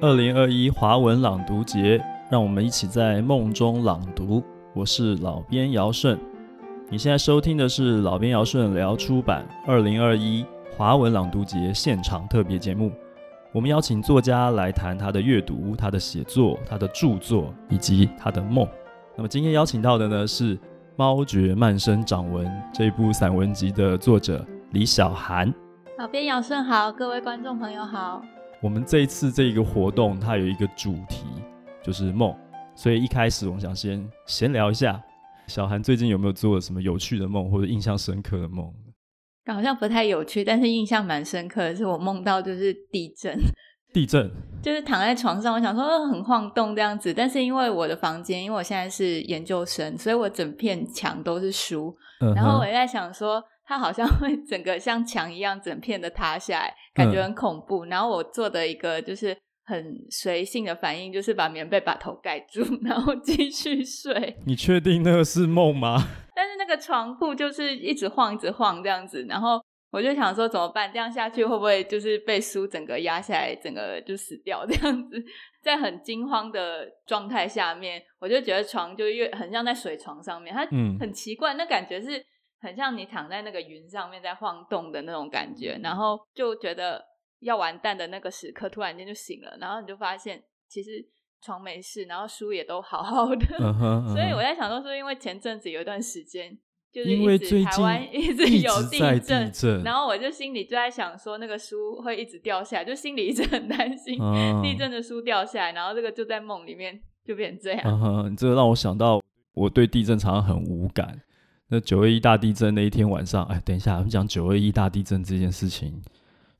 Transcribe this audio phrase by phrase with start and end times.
[0.00, 2.00] 二零二一华文朗读节，
[2.30, 4.40] 让我们一起在梦中朗读。
[4.72, 6.16] 我是老编姚顺，
[6.88, 12.92] 你现在收听的是老编姚顺聊出版二零二一华文朗读节现场特别节目。
[13.52, 18.64] 我们邀请作家来谈他的阅读、他的写作、他的著作以及他的梦。
[19.16, 20.56] 那么今天邀请到的呢是
[20.94, 25.52] 《猫诀慢声掌文》这部散文集的作者李小涵。
[25.98, 28.22] 老编姚顺好，各位观众朋友好。
[28.60, 31.24] 我们这一次这个活动，它有一个主题，
[31.80, 32.34] 就是梦。
[32.74, 35.00] 所以一开始我们想先闲聊一下，
[35.46, 38.68] 小韩最近有没有做了什么有趣的梦，或者印象深刻的梦？
[39.46, 43.38] 好像不太有趣，但是印象蛮深刻的是我梦到就是地震。
[43.92, 44.28] 地震？
[44.60, 53.40] 就是躺在床上，我想说很晃动这样子，但是因为我的房间，因为我现在是研究生，所以我整片墙都是书，嗯、然后我也在想说。
[53.68, 57.84] 它好像 会整个像墙一样整片的塌下来，感觉很恐怖。
[57.84, 59.36] 嗯、然后我做的一个就是
[59.66, 64.34] 很随性的反应，就是把棉被把头盖住， 然后继续睡。
[64.46, 66.02] 你确定那个是梦吗？
[66.34, 69.22] 但是那个床铺就是一直晃，一直晃这样子。
[69.28, 70.90] 然后我就想说怎么办？
[70.90, 75.22] 这样下去会不会就是被书整个压下来，整个就死掉这样子？
[75.62, 80.64] 在很惊慌的状态下面，我就觉得床就越很像在水床上面，它
[80.98, 82.24] 很奇怪，嗯、那感觉是。
[82.60, 87.04] 很像你躺在那个云上面在晃动的那种感觉，然后就觉得
[87.40, 90.90] 要完蛋的那个时刻，突然间就醒了，然后你就发现其实
[91.40, 93.46] 床没事，然后书也都好好的。
[93.58, 94.12] Uh huh, uh huh.
[94.12, 96.58] 所以我在想说，是因为前阵子有一段时间
[96.92, 104.18] 就是因为台湾一直有地震，地震然后我就心里就在想说，那个书会一直掉下来，就心里一直很担心
[104.62, 107.82] 地震的书掉下来，然后这个就在梦里面就变成这样。
[107.82, 109.22] Uh huh, 这个让我想到，
[109.54, 111.20] 我对地震常常很无感。
[111.70, 116.00] 那九二一大地震那一天晚上，哎，等一下，我们讲九二一大地震这件事情，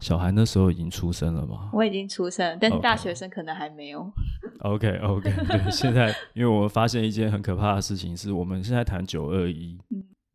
[0.01, 1.71] 小孩那时候已经出生了吗？
[1.73, 4.13] 我已经出生了，但是大学生可能还没有。
[4.61, 9.79] OK OK，对，现在因为我们发现一件很可怕的事情，是我们现在谈九二一，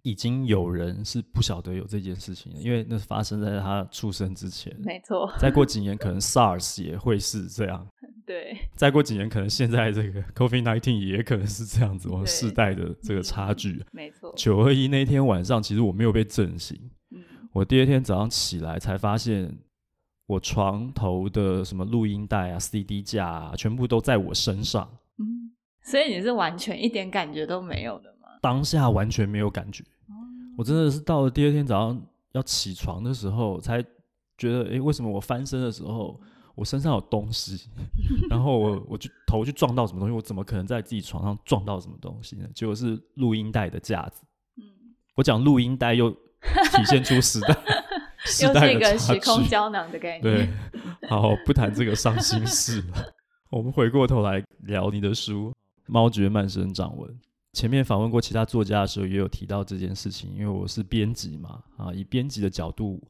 [0.01, 4.75] 已经有人是不晓得有这件事情，因为那是发生在他出生之前。
[4.83, 5.31] 没错。
[5.37, 7.87] 再过几年，可能 SARS 也会是这样。
[8.33, 13.73] 对，再过几年，可能现在这个 COVID nineteen 也可能是这样子，我们世代的这个差距。
[13.73, 16.75] 嗯、没错，九二一那天晚上，其实我没有被震醒。
[17.11, 17.21] 嗯、
[17.51, 19.55] 我第二天早上起来才发现，
[20.25, 24.89] 我床头的什么录音带啊、CD 架啊，全部都在我身上。
[25.19, 28.29] 嗯，所以你是完全一点感觉都没有的吗？
[28.41, 29.83] 当下完全没有感觉。
[30.09, 32.01] 嗯、我真的是到了第二天早上
[32.31, 33.79] 要起床的时候，才
[34.39, 36.19] 觉得，哎，为什么我翻身的时候？
[36.55, 37.69] 我身上有东西，
[38.29, 42.47] 然后我我就头去撞到什么东西，我怎么可能在自己床上撞到什么东西呢？
[42.53, 44.23] 结果是录音带的架子。
[44.57, 44.63] 嗯，
[45.15, 46.17] 我讲录音带又体
[46.85, 47.57] 现出时代，
[48.25, 50.21] 时代的又是一个时空胶囊的概念。
[50.21, 50.49] 对，
[51.09, 53.13] 好，不谈这个伤心事了。
[53.49, 55.51] 我们回过头来聊你的书
[55.87, 57.09] 《猫觉慢生掌文》。
[57.53, 63.01] 前面访问过其他作家的时候，也有提到这件事情，因为我是编辑嘛，啊，以编辑的角度。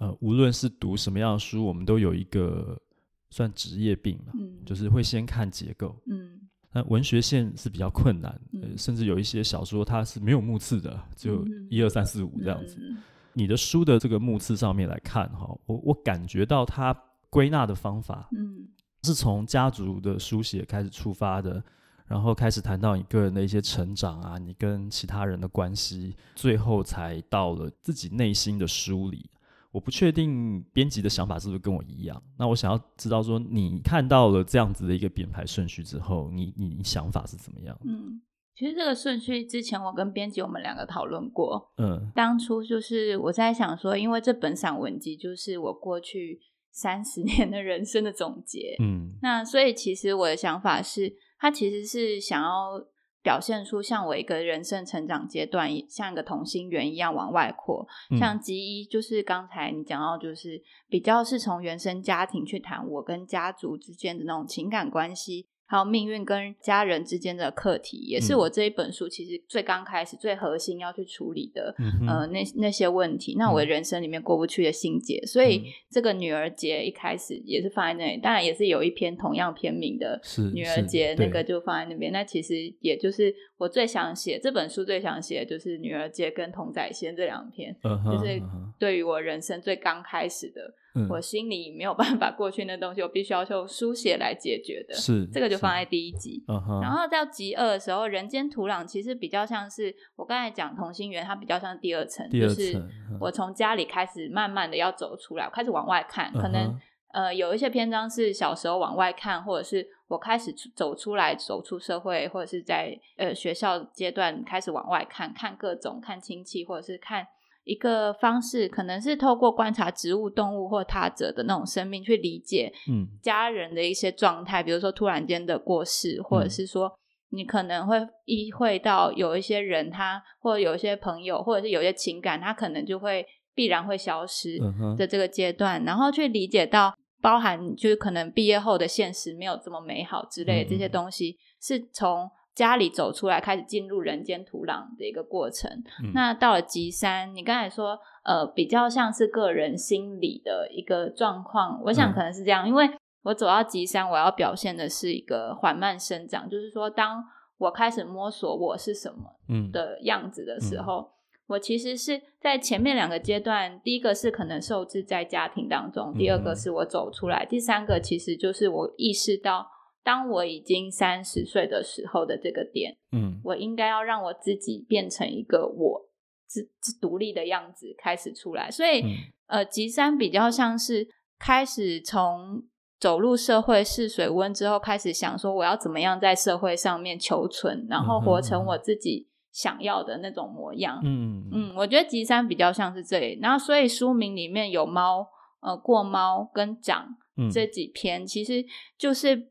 [0.00, 2.80] 呃，无论是读什么样的书，我们都有一个
[3.28, 5.94] 算职业病嘛，嗯、就是会先看结构。
[6.06, 6.40] 嗯，
[6.72, 12.78] 那文学线是比较困难，嗯呃，甚至有一些小说它是没有目次的，就一二三四五这样子。
[12.80, 12.96] 嗯、
[13.34, 16.96] 你的书的这个目次上面来看，哈，我我感觉到它
[17.28, 18.66] 归纳的方法，嗯，
[19.02, 21.62] 是从家族的书写开始出发的，
[22.06, 29.28] 然后开始谈到你个人的一些成长啊，你跟其他人的关系，最后才到了自己内心的梳理。
[29.72, 32.22] 我不确定编辑的想法是不是跟我一样。
[32.38, 37.78] 那我想要知道说，你看到了这样子的一个编排顺序之后，你你你想法是怎么样？
[37.84, 38.20] 嗯，
[38.56, 41.72] 其实这个顺序之前我跟编辑我们两个讨论过。
[41.78, 46.40] 嗯，当初就是我在想说，因为这本散文集就是我过去
[46.72, 48.76] 三十年的人生的总结。
[48.80, 52.84] 嗯，那所以其实我的想法是，他其实是想要。
[53.22, 57.86] 表现出像我一个人生成长阶段，像一个同心圆一样往外扩。
[58.10, 65.46] 嗯、像吉一就是刚才你讲到，就是比较是从原生家庭去谈我跟家族之间的那种情感关系。
[65.70, 80.20] 还有命运跟家人之间的课题，也是我这一本书其实最刚开始、最核心要去处理的，嗯、呃，那那些问题，那我人生里面过不去的心结，嗯、所以这个女儿节一开始也是放在那里，当然也是有一篇同样篇名的
[80.52, 82.10] 女儿节，那个就放在那边。
[82.10, 88.42] 那其实也就是我最想写这本书最想写的就是女儿节跟童仔仙这两篇，嗯、就是
[88.76, 90.74] 对于我人生最刚开始的。
[90.94, 94.94] 嗯、我心里没有办法过去那东西，我必须要用书写来解决的。
[94.94, 96.42] 是这个就放在第一集。
[96.46, 102.82] Uh 然后到集二的时候，人间土壤其实比较像是我刚才讲同心圆，它比较像第二层，二层就是
[103.20, 106.78] 我从家里开始慢慢的要走出来，我开始往外看，uh 可能
[107.12, 117.26] 呃，有一些篇章是小时候往外看，或者是我开始走出来，走出社会，或者是在呃学校阶段开始往外看，看各种看亲戚，或者是看
[117.64, 126.90] 一个方式，可能是透过观察植物、动物或他者的那种生命去理解，嗯，家人的一些状态，嗯、比如说突然间的过世，或者是说
[127.30, 134.58] 你可能会意会到有一些人他，或者有一些朋友，或者是有一些情感，他可能就会必然会消失
[134.96, 136.94] 的这个阶段，嗯、然后去理解到。
[137.22, 145.70] 包含就是可能毕业后的现实没有这么美好之类的这些东西，是从家里走出来开始进入人间土壤的一个过程。
[146.02, 152.90] 嗯、那到了吉山，你刚才说呃比较像是个人心理的一个状况，我想可能是这样，嗯、因为
[153.22, 157.24] 我走到吉山，我要表现的是一个缓慢生长，就是说当
[157.58, 161.12] 我开始摸索我是什么的样子的时候。
[161.50, 169.66] 我其实是在前面两个阶段，第一个是可能受制在家庭当中，第二个是我走出来，嗯、第三个其实就是我意识到，
[170.02, 176.08] 当我已经三十岁的时候的这个点，嗯，我应该要让我自己变成一个我
[176.46, 179.16] 自自独立的样子开始出来，所以，嗯、
[179.46, 181.08] 呃，吉三比较像是
[181.38, 182.62] 开始从
[182.98, 189.28] 走入社会试水温之后，开始想说我要怎么样在社会上面求存，然后活成我自己。
[189.52, 195.26] 想要的那种模样，嗯嗯，我觉得吉三比较像是这里，然后所以书名里面有猫，
[195.60, 197.16] 呃，过猫跟长
[197.52, 198.64] 这几篇，嗯、其实
[198.96, 199.48] 就是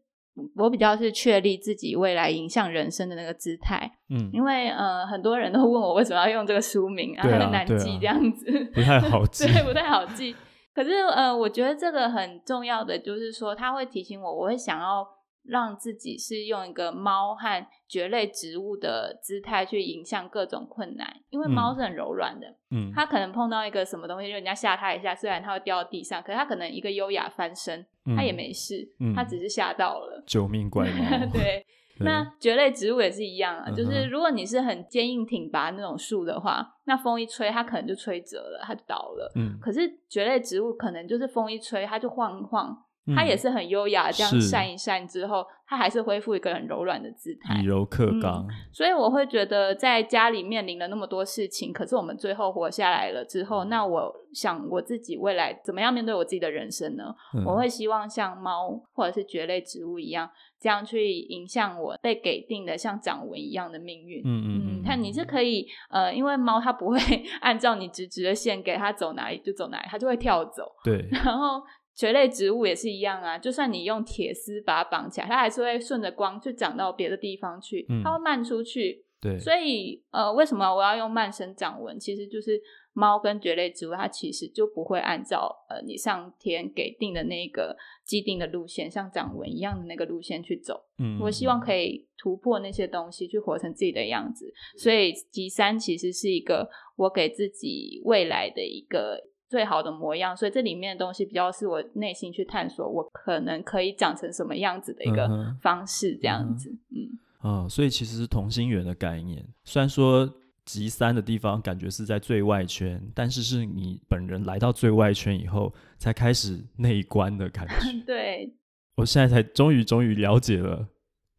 [0.56, 10.36] 我比较是确立自己未来影响人生的那个姿态，嗯，因为呃很多人都问我为什么要用这个书名啊，很难记这样子，啊啊、不太好 记，对，不太好记。
[10.74, 15.06] 可是呃，我觉得这个很重要的就是说，他会提醒我，我会想要。
[15.50, 27.86] 让自己是用一个猫和蕨类植物的姿态去迎向各种困难，因为猫是很柔软的，嗯，它可能碰到一个什么东西，就人家吓它一下，虽然它会掉到地上，可是它可能一个优雅翻身，
[28.16, 30.24] 它也没事，它只是吓到了。
[30.26, 31.26] 救命怪猫。
[31.34, 31.66] 对，
[32.02, 39.32] 那蕨类植物也是一样啊，就是如果你是很坚硬挺拔那种树的话，那风一吹，它可能就吹折了，它就倒了。
[39.36, 42.86] 嗯，可是蕨类植物可能就是风一吹，它就晃一晃。
[43.16, 48.46] 它也是很优雅，这样扇一扇之后，它还是恢复一个很柔软的姿态，以柔克刚。
[48.48, 57.16] 嗯，所以我会觉得，在家里面临了那么多事情，可是我们最后活下来了之后，那我想我自己未来怎么样面对我自己的人生呢？
[57.36, 60.30] 嗯，我会希望像猫或者是蕨类植物一样，
[60.60, 64.22] 这样去影响我被给定的像掌纹一样的命运。
[64.26, 66.98] 嗯嗯嗯，看你是可以呃，因为猫它不会
[67.42, 70.72] 按照你直直的线给它走哪里就走哪里，它就会跳走。
[70.84, 71.62] 对， 然后。
[72.00, 79.04] 蕨类植物也是一样啊，就算你用铁丝把它绑起来，它还是会顺着光去长到别的地方去，嗯、它会漫出去。
[79.20, 82.00] 对，所以呃，为什么我要用慢生长纹？
[82.00, 82.58] 其实就是
[82.94, 87.76] 猫跟蕨类植物，它其实就不会按照呃你上天给定的那个
[88.06, 90.82] 既定的路线，像掌纹一样的那个路线去走。
[91.00, 94.54] 嗯，我希望可以突破那些东西，去活成自己的样子。
[94.78, 99.26] 所以级三其实是一个我给自己未来的一个。
[99.50, 105.28] 最好的模样，所以这里面的东西比较是我内心去探索，我可能可以长成什么样子的一个
[105.60, 107.10] 方式，这样子，嗯，
[107.42, 109.44] 嗯，嗯，所以其实是同心圆的概念。
[109.64, 110.32] 虽然说
[110.66, 117.92] 级三的地方感觉是在最外圈，但是是你本人来到最外圈以后，才开始内观的感觉。
[118.06, 118.54] 对，
[118.96, 120.88] 我现在才终于终于了解了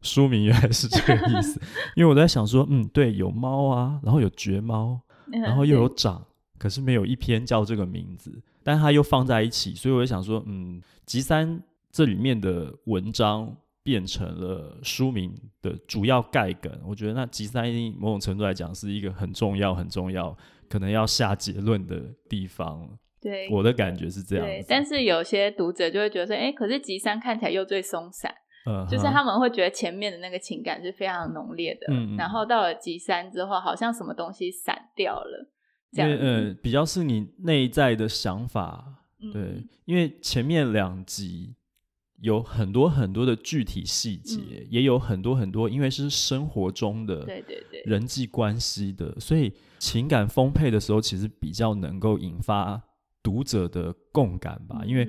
[0.01, 1.61] 书名原来是这个意思，
[1.95, 4.99] 因为我在想说，嗯，对，有猫啊，然后有绝猫，
[5.31, 6.27] 然后又有长。
[6.61, 8.31] 可是没有一篇叫这个名字，
[8.63, 17.65] 但它又放在一起，所以我就想说，嗯，吉三这里面的文章变成了书名的主要概梗，我觉得那吉三
[17.97, 20.37] 某种程度来讲是一个很重要、很重要，
[20.69, 21.99] 可能要下结论的
[22.29, 22.87] 地方。
[23.19, 24.45] 对，我的感觉是这样。
[24.45, 28.31] 对，但是有些读者就会觉得说，哎，可是吉三看起来又最松散，
[28.67, 35.49] 嗯，就是他们会觉得前面的那个情感是非常浓烈的，嗯，然后到了集三之后，好像什么东西散掉了。
[35.91, 41.53] 因为呃，比较是你内在的想法，嗯、对，因为前面两集
[42.21, 47.81] 有很多很多的具体细节，嗯、也有很多很多，因为是生活中的对对对。
[47.85, 52.81] 人际关系的，所以情感丰沛的时候，其实比较能够引发
[53.21, 55.05] 读者的共感吧，嗯、因为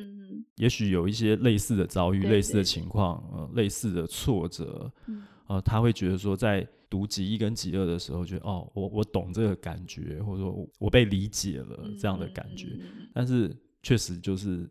[0.57, 6.67] 也许有一些类似的遭遇、对对对类似的情况、呃，类似的挫折，嗯、呃，他会觉得说在。
[6.93, 12.67] 读极一跟极二的时候，觉得哦，我我懂这个感觉，或者说我被理解了这样的感觉。
[12.79, 13.51] 嗯、但是
[13.83, 14.69] 确实就是，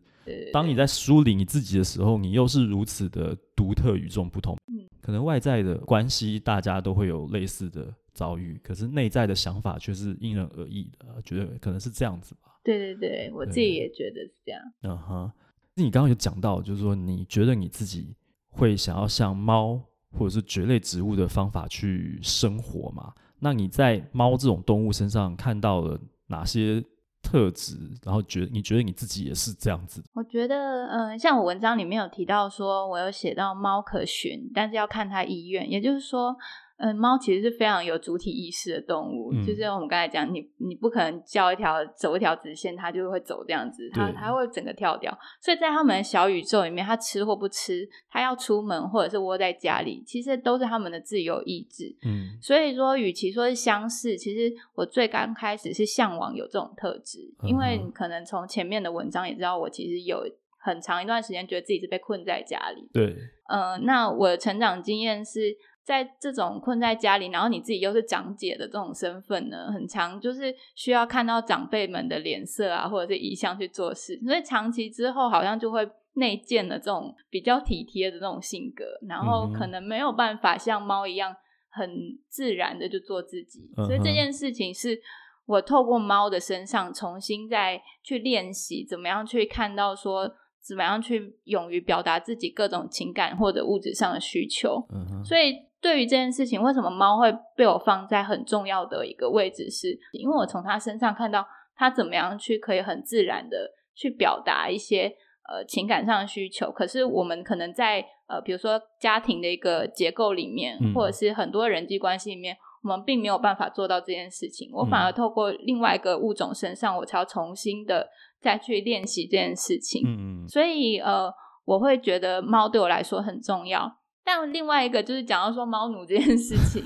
[0.52, 4.56] 当你在梳理你自己的时候，你又是如此的独特与众不同。
[4.72, 11.20] 嗯、可能外在的关系大家都会有类似的遭遇，可是内在的想法却是因人而异的。
[11.24, 12.52] 觉得可能是这样子吧。
[12.62, 14.62] 对对对，我自己也觉得是这样。
[14.82, 15.32] 嗯哼，
[15.74, 18.14] 你刚刚有讲到，就是说你觉得你自己
[18.48, 23.12] 会想要像猫或者是蕨类植物的方法去生活嘛？
[23.40, 26.82] 那你在猫这种动物身上看到了哪些
[27.22, 27.76] 特质？
[28.04, 30.02] 然后觉得你觉得你自己也是这样子？
[30.14, 36.36] 我觉得，嗯、像我文章里面有提到说，我有写到猫可驯，但是要看它意愿，也就是说。
[36.82, 45.16] 嗯，猫其实是非常有主体意识的动物，嗯、就是我们刚才讲，你你不可能叫一条走一条直线，它就会走这样子，它它会整个跳掉。
[45.40, 51.96] 所以在他们的小宇宙里面，它吃或不吃，它要出门或者是窝在家里，其实都是他们的自由意志。
[52.04, 60.20] 嗯，所以说，与其说是相似，其实我最刚开始是向往有这种特质，嗯、因为你可能从前面的文章也知道，我其实有
[60.58, 62.88] 很长一段时间觉得自己是被困在家里。
[62.92, 63.14] 对，
[63.46, 65.56] 嗯、呃，那我的成长经验是。
[65.84, 81.34] 在这种困在家里，然后你自己又是长姐的这种身份呢，很常就是需要看到长辈们的脸色啊，或者是遗像去做事，所以长期之后好像就会内建的这种比较体贴的这种性格，然后可能没有办法像猫一样
[81.70, 81.90] 很
[82.28, 85.00] 自然的就做自己，所以这件事情是
[85.46, 90.36] 我透过猫的身上重新再去练习，怎么样去看到说。
[90.64, 94.76] 怎么样去勇于表达自己各种情感或者物质上的需求？
[94.94, 95.24] 嗯哼。
[95.24, 99.88] 所以对于这件事情，为什么猫会被我放在很重要的一个位置是？
[99.90, 105.12] 是因为我从它身上看到它怎么样去可以很自然的去表达一些
[105.50, 106.70] 呃情感上的需求。
[106.70, 114.70] 可是我们可能在呃比如说家庭的一个结构里面，嗯、或者是很多人际关系里面，我们并没有办法做到这件事情。
[114.72, 118.08] 我反而透过另外一个物种身上，我才要重新的。
[118.42, 121.32] 再去练习这件事情，嗯嗯，所以呃，
[121.64, 123.88] 我会觉得猫对我来说很重要。
[124.24, 126.82] 但另外一个就是讲到说猫奴这件事情，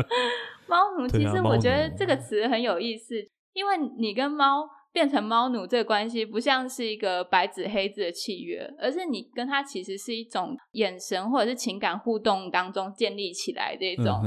[0.66, 3.14] 猫奴其实我觉得这个词很有意思，
[3.52, 14.22] 因为你跟猫变成猫奴这个关系，不像是一个白纸黑字的契约，而是你跟它其实是一种眼神或者是情感互动当中建立起来的一种。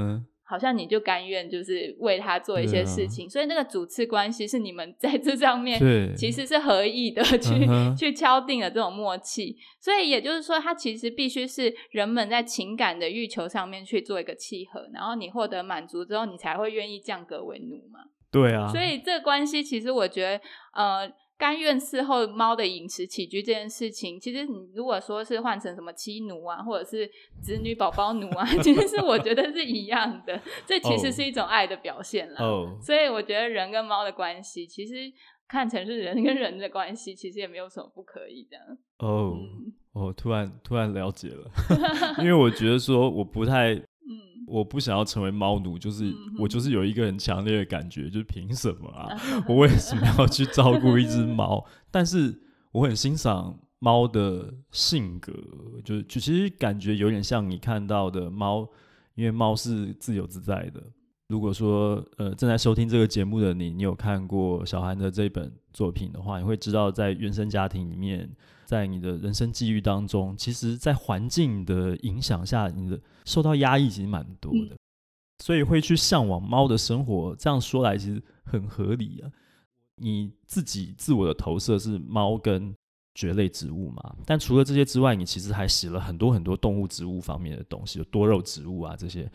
[0.48, 5.78] 嗯好像你就甘愿就是为他做一些事情，啊、所以那个主次关系是你们在这上面
[6.16, 9.58] 其实是合意的去，去、嗯、哼去敲定了这种默契。
[9.82, 18.00] 所以也就是说，它其实必须是人们在情感的欲求上面去做一个契合，然后你获得满足之后，你才会愿意降格为奴嘛。
[18.32, 18.70] 对啊。
[18.70, 20.42] 所以这个关系其实我觉得，
[20.74, 21.12] 呃。
[21.38, 27.08] 甘愿伺候猫的饮食起居这件事情，其实你如果说是换成什么妻奴啊，或者是
[27.42, 30.42] 子女宝宝奴啊， 其实是我觉得是一样的。
[30.66, 32.44] 这其实是一种爱的表现啦。
[32.44, 32.70] Oh.
[32.70, 32.82] Oh.
[32.82, 34.96] 所以我觉得人跟猫的关系，其实
[35.48, 38.58] 看成是人跟人的关系，其实也没有什么不可以的。
[39.06, 39.38] 哦，
[39.94, 41.52] 我突然突然了解了，
[42.18, 43.80] 因为我觉得说我不太。
[44.48, 49.08] 我不想要成为猫奴，就是、嗯、我就是有一个很强烈的感觉，就是凭什么啊？
[49.48, 51.66] 我为什么要去照顾一只猫？
[51.92, 55.34] 但是我很欣赏猫的性格，
[55.84, 58.68] 就就其实感觉有点像你看到的猫，
[59.16, 60.82] 因为猫是自由自在的。
[61.28, 68.30] 如果说呃正在收听这个节目的你，你有看过小韩的这本作品的话，你会知道在原生家庭里面。
[68.66, 74.78] 在你的人生际遇当中，其实，在环境的影响下，你的受到压抑其实蛮多的，嗯、
[75.42, 77.34] 所以会去向往猫的生活。
[77.40, 79.32] 这样说来，其实很合理啊。
[79.96, 82.76] 你自己自我的投射是猫跟
[83.16, 84.14] 蕨类植物嘛？
[84.26, 89.32] 但除了这些之外，你其实还写了很多很多动物植物方面的东西，有多肉植物啊这些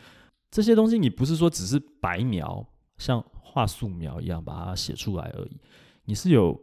[0.53, 0.97] 这些东西。
[0.97, 2.65] 你不是说只是白描，
[2.97, 5.61] 像画素描一样把它写出来而已，
[6.05, 6.57] 你是有。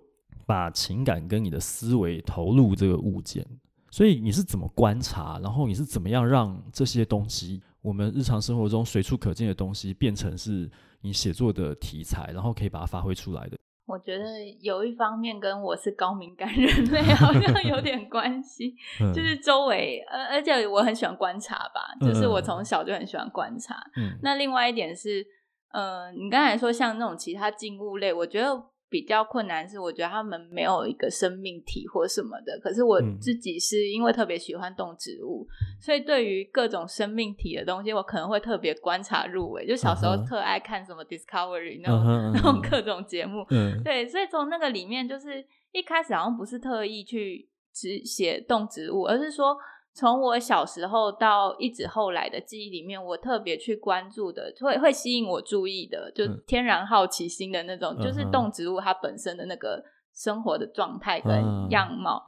[0.46, 3.46] 把情感跟你的思维投入这个物件，
[3.92, 5.38] 所以你是怎么观察？
[5.44, 10.68] 然后你是怎么样让这些东西，我们日常生活中随处可见的东西，变成是
[11.02, 13.56] 你写作的题材，然后可以把它发挥出来的？
[13.90, 14.24] 我觉得
[14.62, 18.76] 有一方面跟我是高敏感人类 好像有点关系，
[19.14, 23.76] 就是周围，呃，而且我很喜欢观察吧，就是我从小就很喜欢观察。
[23.98, 25.26] 嗯，那另外一点是，
[25.72, 28.64] 呃，你刚才说像那种其他静物类，我觉得。
[28.90, 32.60] 比较困难是，我觉得他们没有一个生命体或什么的。
[32.60, 39.68] 可是我自己是因为特别喜欢动植物，嗯、所以对于各种生命体的东西，我可能会特别观察入微。
[39.68, 42.32] 就小时候特爱看什么 Discovery 那种、uh huh.
[42.34, 43.84] 那种各种节目，uh huh.
[43.84, 49.56] 对，所以从那个里面，就是一开始好像不是特意去只写动植物，而是说。
[49.94, 62.24] 从我小时候到一直后来的记忆里面，我特别去关注的，会会吸引我注意的，就天然好奇心的那种，嗯、就是动植物它本身的那个生活的状态跟样貌。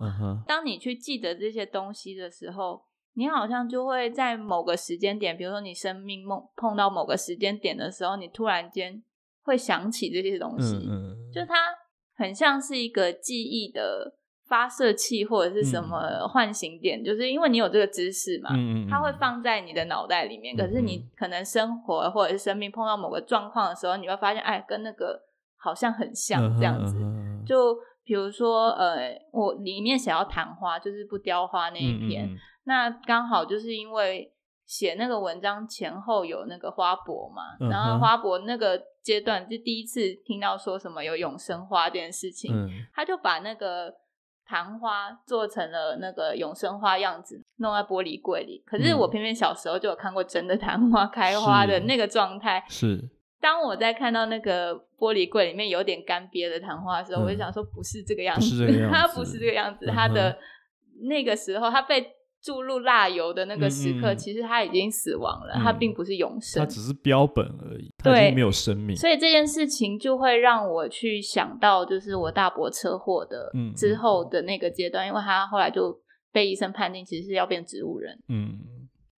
[0.46, 2.82] 当你去记得这些东西的时候，
[3.14, 9.02] 你好像就会在某个时间点，比如说你生命梦碰到某个时间点的时候，你突然间
[9.44, 10.78] 会想起这些东西，
[11.34, 11.56] 就它
[12.18, 14.18] 很像是一个记忆的。
[14.52, 18.50] 发射器或者是什么唤醒点，嗯、就是因为你有这个知识嘛，
[18.90, 20.54] 它会放在你的脑袋里面。
[20.54, 25.18] 嗯、可是你可能生活或者是生命碰到某个状况的时候，你会发现，哎，跟那个
[25.56, 26.98] 好像很像这样子。
[27.00, 34.34] 嗯、就比如说，呃，我里面想要昙花，就是不雕花那一篇，嗯、那刚好就是因为。
[34.68, 43.94] 写那个文章前后有那个花博嘛，嗯、然后花博那个阶段就第一次听到说什么有永生花这件事情，嗯、他就把那个
[44.48, 48.64] 昙花做成了那个永生花样子，弄在玻璃柜里。
[48.66, 52.64] 可是我偏偏小时候就有看过真的昙花开花的那个状态。
[52.68, 53.00] 是，
[53.40, 60.38] 当我在看到那个玻璃柜里面有点干瘪的昙花的时候，嗯、我就想说不是这个样子，它不，是这个样子，它、嗯、的
[61.04, 62.16] 那个时候它被。
[62.42, 68.96] 注入蜡油的那个时刻，嗯嗯，其实他已经死亡了，嗯、他并不是永生，他只是标本而已，他已经没有生命。
[68.96, 75.96] 所以这件事情就会让我去想到，就是我大伯车祸的之后的那个阶段，因为他后来就
[76.32, 78.18] 被医生判定其实是要变植物人。
[78.28, 78.60] 嗯，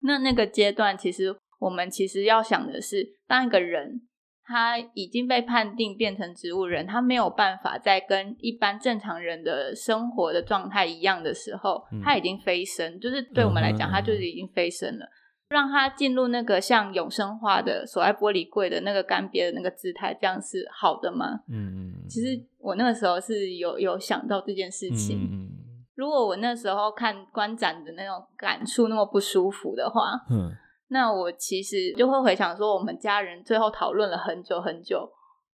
[0.01, 4.01] 那那个阶段，其实我们其实要想的是，当一个人。
[4.45, 15.05] 他已经被判定变成植物人，他没有办法再跟一般正常人的生活的状态一样的时候，嗯、他已经飞升，就是对我们来讲，嗯、他就是已经飞升了。
[15.49, 21.41] 让他进入那个像永生花的锁在玻璃柜的那个干瘪的那个姿态，这样是好的吗？
[21.47, 22.07] 嗯嗯。
[22.09, 25.19] 其实我那个时候是有有想到这件事情。
[25.19, 25.49] 嗯嗯。
[25.93, 30.51] 如果我那时候看观展的那种感触那么不舒服的话，嗯。
[30.89, 35.11] 那我其实就会回想说，我们家人最后讨论了很久很久，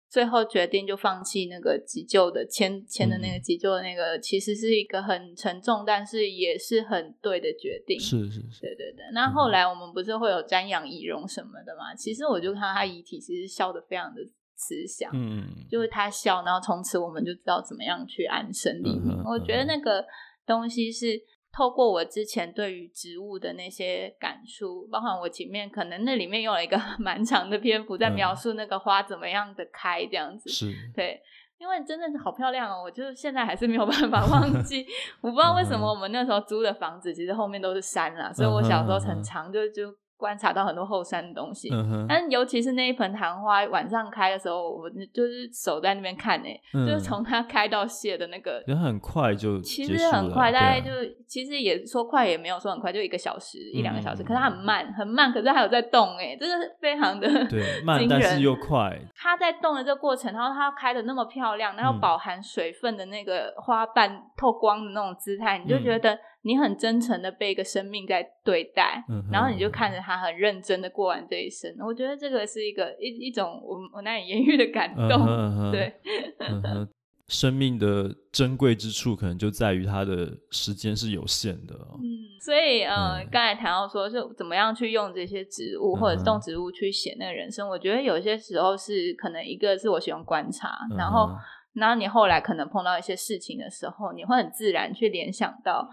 [0.09, 7.99] 最后决定就放弃那个急救的签签的那个急救的那个，嗯、其实是一个很沉重，但是也是很对的决定。
[7.99, 9.05] 是是是，对对对。
[9.13, 11.93] 那后来我们不是会有瞻仰仪容什么的吗？
[11.93, 14.21] 嗯、其实我就看到他遗体，其实笑得非常的
[14.55, 19.11] 慈祥，嗯，就是他笑，然后从此我们就知道怎么样去安身立命。
[19.11, 20.03] 嗯、我觉得那个
[20.47, 21.21] 东西是。
[21.57, 31.19] 透过我之前对于植物的那些感触，包括我前面可能那里面用了一个 蛮长的篇幅在描述那个花怎么样的开，这样子，是对，
[31.57, 34.85] 因为真的是好漂亮哦，我就现在还是没有办法 忘记。
[35.19, 39.91] 我不知道为什么我们那时候租的房子其实后面都是山啦，所以我小时候很长就就。
[40.17, 58.99] 观察到很多后山的东西，嗯、哼但尤其是那一盆昙花晚上开的时候，我就是守在那边看诶，嗯、就是从它开到谢的那个，人很快就其实很快，大概就、啊、其实也说快也没有说很快，就一个小时、嗯、一两个小时，可是它很慢很慢，可是它还有在动诶，真的是非常的对慢，但是又快。
[59.15, 66.17] 它在动的这个过程，然后它开的那么漂亮，然后饱含水分的那个花瓣透光的那种姿态，你就觉得。
[66.43, 71.69] 你很真诚的被一个生命在对待，嗯、然后你就看着他很认真的过完这一生。
[71.79, 75.25] 我觉得这个是一个一一种我我难以言喻的感动。
[75.27, 75.93] 嗯、对、
[76.39, 76.87] 嗯，
[77.27, 81.75] 生命的珍贵之处可能就在于它的时间是有限的。
[81.75, 82.05] 嗯，
[82.39, 91.29] 所以呃，刚、嗯、才谈到说，就怎么样去用这些植物或者动植物去写那个人生，嗯、我觉得有些时候是可能一个是我喜欢观察，嗯、然后
[91.73, 95.89] 然后你后来可能碰到一些事情的时候，你会很自然去联想到。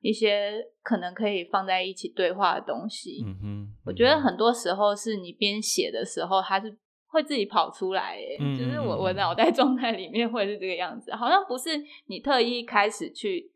[0.00, 6.76] 一些可能可以放在一起对话的东西，嗯哼，嗯哼，我觉得很多时候是你边写的时候，它是
[7.08, 11.70] 会自己跑出来，哎，嗯，就是我我脑袋状态里面会是这个样子，好像不是
[12.06, 13.50] 你特意开始去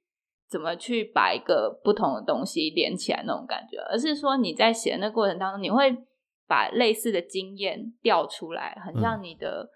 [0.49, 5.97] 怎么去把一个不同的东西连起来那种感觉，而是说你在写的那过程当中，你会
[6.49, 9.71] 把类似的经验调出来，很像你的、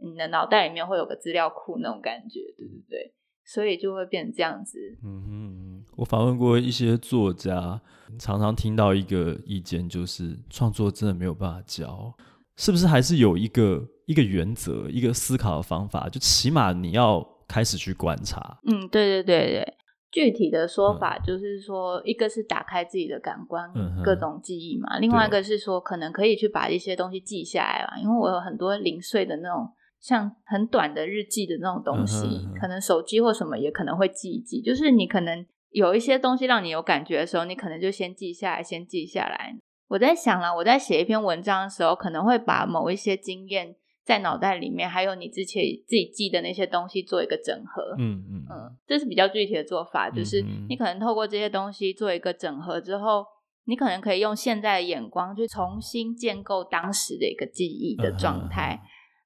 [0.00, 3.12] 嗯、你的脑袋里面会有个资料库那种感觉，对不对？
[3.44, 5.75] 所以就会变成这样子，嗯哼。
[5.96, 7.80] 我访问过一些作家，
[8.18, 12.14] 常常听到一个意见，就是创作真的没有办法教，
[12.56, 12.86] 是不是？
[12.86, 18.58] 还是有一个一个原则，一个思考的方法，就起码你要开始去观察。
[18.66, 19.74] 嗯，对对对对，
[20.10, 23.72] 具体的说法就是说，嗯、一个是打开自己的感官，
[24.04, 27.98] 各种记忆嘛；另外一个是说，可能可以去把一些东西记下来嘛。
[27.98, 29.66] 因为我有很多零碎的那种，
[29.98, 35.44] 像很短的日记的那种东西，嗯、可能手机或什么也可能会记一记，就是你可能。
[35.76, 39.54] 有一些东西让你有感觉的时候，你可能就先记下来，先记下来。
[39.88, 47.94] 我在想了，我在写一篇文章的时候，可能会把某一些经验在脑袋里面，还有你之前自己记的那些东西做一个整合。
[47.98, 53.26] 嗯嗯嗯，这是比较具体的做法，就是你可能透过这些东西做一个整合之后，
[53.66, 58.80] 你可能可以用现在的眼光去重新建构当时的一个记忆的状态。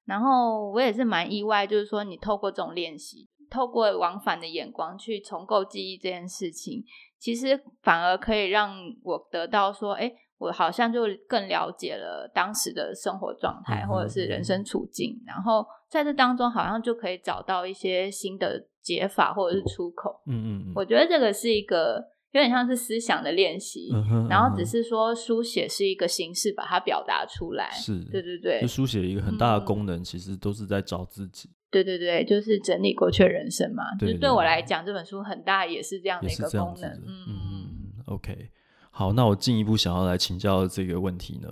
[0.05, 3.29] 然后我也是蛮意外，就是说你透过这种练习。
[3.51, 6.83] 透过往返的眼光去重构记忆这件事情，
[7.19, 20.21] 其实反而可以让我得到说，哎，我好像就更了解了当时的生活状态或者是人生处境，嗯、然后在这当中好像就可以找到一些新的解法或者是出口。
[20.25, 27.69] 嗯嗯嗯，我觉得这个是一个有点像是思想的练习，嗯哼嗯哼，然后只是说书写是一个形式，把它表达出来。
[27.71, 31.49] 是，对对对，就书写一个很大的功能，其实都是在找自己。
[31.69, 33.83] 对对对，就是整理过去的人生嘛。
[33.97, 36.89] 对，对，对，就对我来讲，这本书很大也是这样的一个功能。
[37.05, 37.67] 嗯嗯
[38.05, 38.49] ，OK，
[38.91, 41.49] 好，那我进一步想要来请教这个问题呢。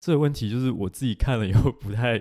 [0.00, 2.20] 这个问题就是我自己看了以后不太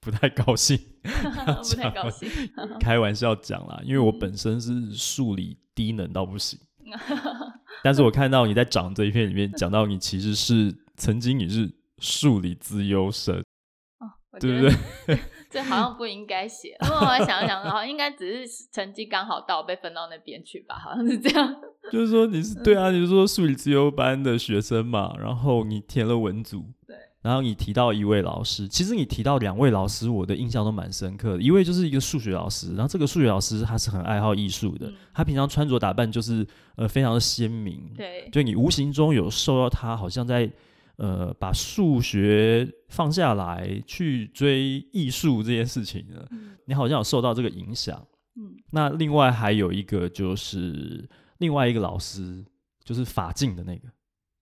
[0.00, 2.28] 不太高兴，不太高兴
[2.80, 6.58] 开玩笑讲啦，因为我本身是数理低能到不行，
[7.82, 13.42] 但是我看到你在长这一篇里面讲到你其实是曾经你是数理资优生。
[14.40, 14.66] 对不
[15.06, 15.16] 对？
[15.48, 16.76] 这好像不应该写。
[16.80, 21.54] 如果我想一想好像，应该只是成绩刚好到被分到那边去吧，好像是这样。
[21.92, 31.42] 就是说你是对啊，你是说数理资优班的学生嘛，然后你填了文组，对，然后你提到一位老师，其实你提到两位老师，我的印象都蛮深刻的。
[31.42, 40.48] 一位就是一个数学老师，然后这个数学老师他是很爱好艺术的，嗯、他平常穿着打扮就是呃非常的鲜明，对，就你无形中有受到他好像在。
[40.96, 48.00] 呃，把数学放下来去追艺术这件事情呢，嗯，你好像有受到这个影响。
[48.36, 51.04] 嗯，那另外还有一个就是
[51.38, 52.44] 另外一个老师，
[52.84, 53.88] 就是法镜的那个，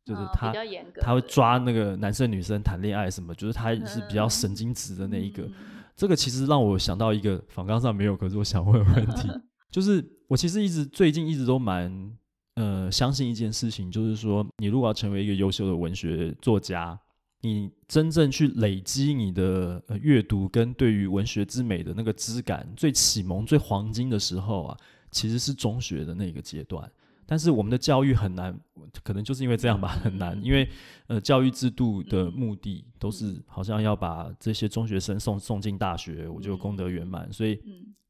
[0.04, 0.52] 就是他，
[1.00, 5.42] 他会抓那个男生女生谈恋爱什么，就是他是比较神经质的那一个。
[5.42, 5.52] 嗯，
[5.96, 9.28] 这个其实让我想到一个访纲上没有，可是我想问的问题，
[9.70, 12.16] 就是我其实一直最近一直都蛮。
[12.54, 17.00] 呃，相信一件事情，就是说，你如果要成为一个优秀的文学作家，
[17.40, 24.76] 你真正去累积你的呃阅读跟对于文学之美的那个质感，最启蒙、最黄金的时候啊，
[25.10, 26.86] 其实是中学的那个阶段。
[27.26, 28.58] 但是我们的教育很难，
[29.02, 30.68] 可能就是因为这样吧，很难，因为
[31.06, 37.60] 呃，教育制度的目的都是好像要把这些中学生送送进大学，我就功德圆满，所以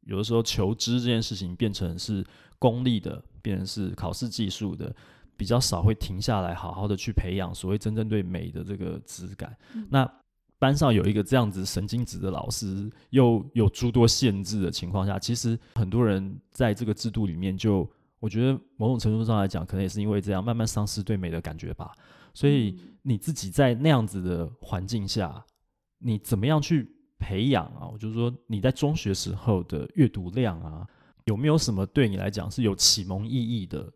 [0.07, 2.25] 有的时候求知这件事情变成是
[2.59, 3.23] 功利的。
[3.43, 4.95] 变成是考试技术的，
[5.37, 9.53] 比较少会停下来好好的去培养所谓真正对美的这个质感。
[9.75, 9.85] 嗯。
[9.91, 10.09] 那
[10.61, 21.91] 班上有一个这样子神经质的老师，又有诸多限制的情况下，其实很多人在这个制度里面就，就我觉得某种程度上来讲，可能也是因为这样，慢慢丧失对美的感觉吧。
[22.33, 25.45] 所以你自己在那样子的环境下，
[25.99, 27.89] 你怎么样去培养啊？
[27.93, 30.87] 我就是说你在中学时候的阅读量啊。
[31.27, 33.93] 有没有什么对你来讲是有启蒙意义的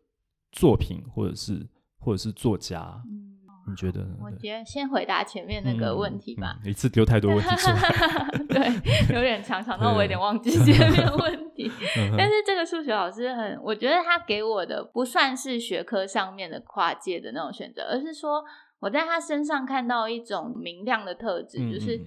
[0.53, 1.65] 作品，或者是
[1.99, 3.03] 或者是作家？
[3.09, 3.36] 嗯，
[3.67, 4.07] 你觉得？
[4.23, 6.59] 我觉得先回答前面那个问题吧。
[6.63, 7.79] 嗯嗯、一次丢太多问题出来，
[8.49, 8.59] 对，
[9.15, 11.71] 有点长，长到我有点忘记前面问 题。
[12.17, 18.45] 但是这个数学老师很，我觉得他给我的不算是学科上面的跨界的那种选择，而是说
[18.79, 22.01] 我在他身上看到一种明亮的特质，嗯、就是。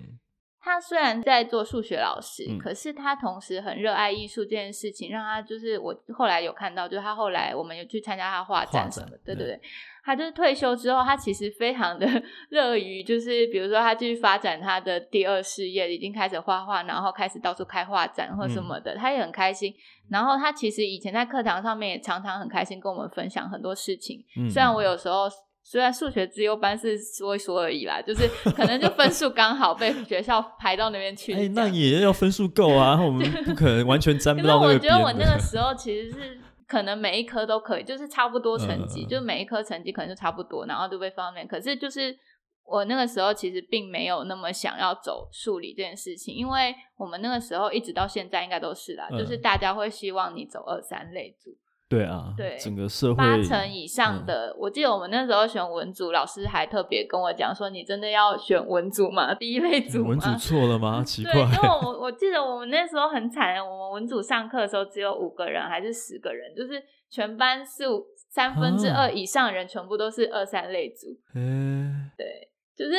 [0.62, 9.62] 他虽然在做数学老师，嗯，可是他同时很热爱艺术这件事情，让他就是我后来有看到，就是他后来我们有去参加他画展什么，对对对，
[10.04, 12.08] 他就是退休之后，他其实非常的
[12.50, 19.74] 乐于，就是比如说他继续发展他的第二事业，已经开始画画，然后开始到处开画展或什么的，嗯，他也很开心。
[20.10, 25.30] 然后他其实以前在课堂上面也常常很开心跟我们分享很多事情，嗯，虽然我有时候。
[25.62, 31.32] 虽然数学资优班是说一说而已啦，就是可能就分数刚好被学校排到那边去。
[31.34, 34.66] 哎、欸，那也要分数够啊，我们 不可能完全沾不到那。
[34.66, 41.48] 我觉得我那个 时候其实是可能每一科都可以，就是差不多成绩，嗯、就每一科成绩可能就差不多，然后就被放那边。
[41.48, 42.16] 可是就是
[42.64, 51.58] 我那个时候其实并没有那么想要走数理这件事情，因为我们那个时候一直到现在应该都是啦，嗯、就是大家会希望你走二三类组。
[51.90, 59.34] 对啊，对，整个社会八成以上的、嗯，我记得我们那时候选文组，老师还特别跟我讲说：“你真的要选文组吗？
[59.34, 61.04] 第一类组吗？”文 组错了吗？
[61.04, 61.34] 奇怪。
[61.34, 71.08] 对，因为我我记得我们那时候很惨，我们文组上课的时候只有五个人还是十个人，就是全班四五三分之二以上的人全部都是二三类组。
[71.34, 72.92] 嗯，对，就是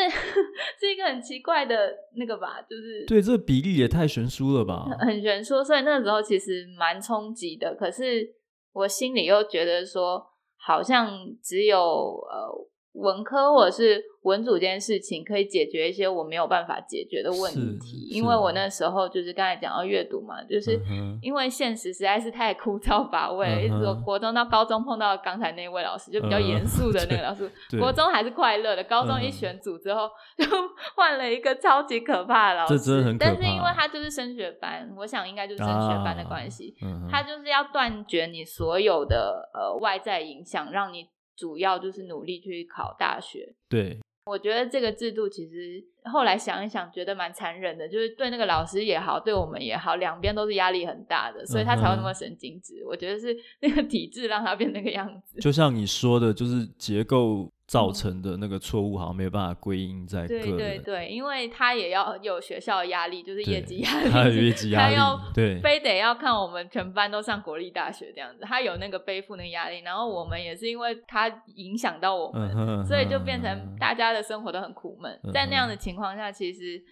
[0.81, 8.35] 是一个很奇怪的那个吧，就是对这个比例也太悬殊了吧，很悬殊，所以那个时候其实蛮冲击的，可是。
[8.73, 10.25] 我心里又觉得说，
[10.57, 11.11] 好像
[11.43, 12.49] 只有呃
[12.93, 17.51] 文科或者是文组这件事情可以解决一些我没有办法解决的问
[17.81, 20.79] 题，因为我那时候就是刚才讲到阅读嘛，就是
[21.23, 30.45] 因为现实实在是太枯燥乏味，一直从国中到高中碰到刚才那位老师就比较严肃的那个老师，国中还是快乐的，高中一选组之后就
[30.97, 33.19] 换了一个超级可怕的老师，这真的很。
[33.19, 33.31] 可怕。
[33.31, 33.71] 但是因为。
[33.81, 36.75] 他就是升学班，我想应该就是升学班的关系，
[37.09, 41.07] 他就是要断绝你所有的呃外在影响，让你。
[41.41, 43.55] 主要就是努力去考大学。
[43.69, 43.99] 对。
[44.27, 52.75] 我觉得这个制度其实后来想一想，觉得蛮残忍的，就是对那个老师也好，对我们也好，两边都是压力很大的，所以他才会那么神经质。
[52.85, 55.41] 嗯、我觉得是那个体制让他变那个样子。
[55.41, 57.51] 就像你说的，就是结构。
[57.71, 60.43] 造成的那个错误好像没有办法归因在个人。
[60.43, 75.21] 对对对，因为他也要有学校的压力，就是业绩压 力，他有业绩压力，他要对，非得要看我们全班都上国立大学这样子，他有那个背负那个压力，然后我们也是因为他影响到我们，嗯、所以就变成大家的生活都很苦闷。
[75.23, 76.83] 嗯、在那样的情况下，其实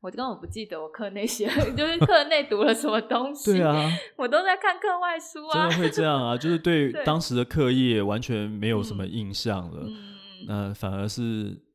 [0.00, 9.80] 我根本不记得我课内写， 就是课内读了什么东西，对啊，我都在看课外书啊，真的会这样啊，就是 对当时的课业完全没有什么印象了。
[9.82, 10.17] 嗯嗯
[10.48, 11.67] 那反而是。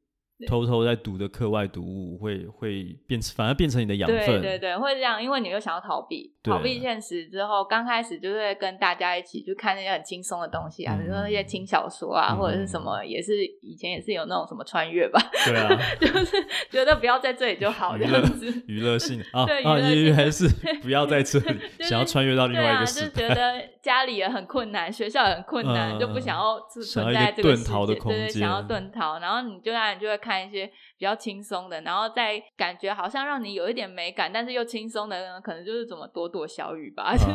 [0.47, 4.17] 偷偷在读的课外读物会会变，反而变成你的养分。
[4.25, 15.19] 对对对，会这样，因为你又想要逃避，逃避现实之后，刚开始就会跟大家一起去看那些很轻松的东西啊，比如说那些轻小说啊，或者是什么，也是以前也是有那种什么穿越吧。
[15.45, 16.37] 对啊， 就是
[16.69, 19.63] 觉得不要在这里就好这样子，娱乐性 啊， 对，
[20.13, 20.47] 还是
[20.81, 30.32] 不要在这里，想要穿越到另外一个就觉得家里也很困难，学校也很困难，就不想要存在这个遁逃的空间，想要遁逃，然后你就让你就会看。
[30.33, 30.65] 看一些
[30.97, 37.13] 比较轻松的，然后再感觉好像让你有一点美感，但是又轻松的，可能就是怎么躲躲小雨吧。
[37.13, 37.25] Uh huh, 就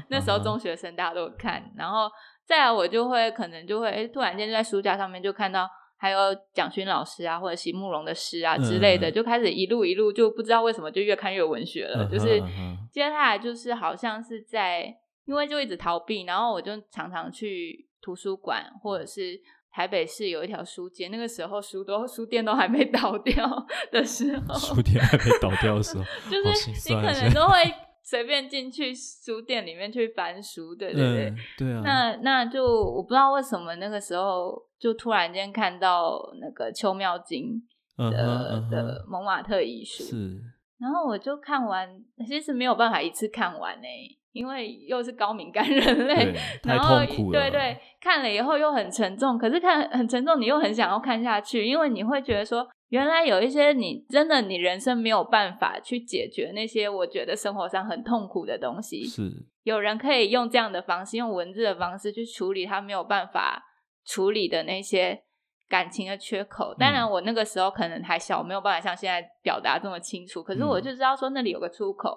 [0.00, 1.78] 是那时候中学生大家都有看，uh huh.
[1.78, 2.10] 然后
[2.46, 9.14] 再来我就会可能就会哎，突然间就在书架上面就看到还有蒋勋老师啊，或者席慕蓉的诗啊之类的，uh.
[9.14, 12.06] 就开始一路一路就不知道为什么就越看越文学了。
[12.06, 12.10] Uh.
[12.10, 12.42] 就是
[12.90, 19.38] 接下来就是好像是在因为就一直逃避，然后我就常常去图书馆或者是。
[19.76, 23.46] 台北市有一条书街，那个时候书都书店都还没倒掉
[23.92, 27.58] 的时候，书店还没倒掉的时候， 就是你可能都会
[28.02, 31.82] 随便进去书店里面去翻书，对对对，嗯、对啊。
[31.84, 37.62] 那那就我不知道为什么那个时候就突然间看到那个邱妙金
[37.98, 38.70] 的、uh uh.
[38.70, 40.40] 的蒙马特遗书，是，
[40.78, 41.86] 然后我就看完，
[42.26, 44.18] 其实没有办法一次看完诶、欸。
[44.36, 46.98] 因为又是高敏感人类，然后
[47.32, 63.64] 对对，看了以后又很沉重，可是看很沉重，你又很想要看下去，因为你会觉得说，原来有一些你真的你人生没有办法去解决那些我觉得生活上很痛苦的东西，是有人可以用这样的方式，用文字的方式去处理他没有办法
[64.04, 65.22] 处理的那些
[65.66, 66.74] 感情的缺口。
[66.78, 72.14] 当然，我那个时候可能还小，没有办法像现在表达这么清楚，可是我就知道说那里有个出口，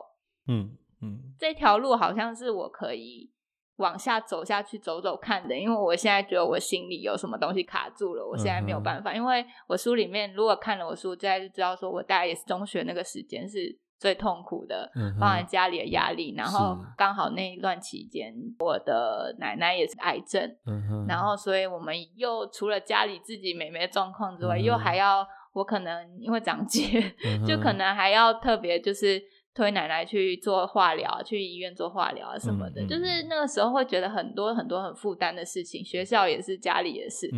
[0.50, 0.76] 嗯。
[1.02, 3.30] 嗯，这条路好像是我可以
[3.78, 9.14] 往下走下去走走看的，因为我现在觉得我心里有什么东西卡住了，我现在没有办法。
[9.14, 15.20] 嗯、因为我书里面如果看了我书，大家就知道说我大概也是中学那个时间是最痛苦的，嗯、哼。
[15.22, 29.24] 包含家里的压力，然后刚好那一段期间我的奶奶也是癌症，嗯、然后所以我们又除了家里自己妹妹的状况之外，嗯、又还要我可能因为长 姐，嗯、就可能还要特别就是。
[29.60, 37.30] 推奶奶去做化疗，去医院做化疗啊什么的，嗯嗯、就是那个时候会觉得很多很多很负担的事情，学校也是，家里也是，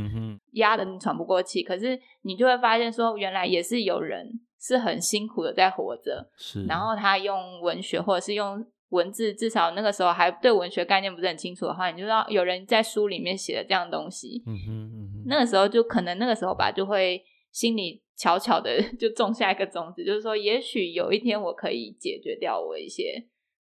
[0.52, 1.64] 压得你喘不过气。
[1.64, 4.30] 可是你就会发现说，原来也是有人
[4.60, 6.64] 是很辛苦的在活着，是。
[6.66, 17.20] 然后他用文学或者是用文字，至少那个时候还对文学概念不是很清楚的话，你就知道有人在书里面写了这样的东西，嗯哼嗯哼，那个时候就可能那个时候吧，就会
[17.52, 18.02] 心里。
[18.18, 23.16] 悄悄的 就种下一个种子，就是说，也许有一天我可以解决掉我一些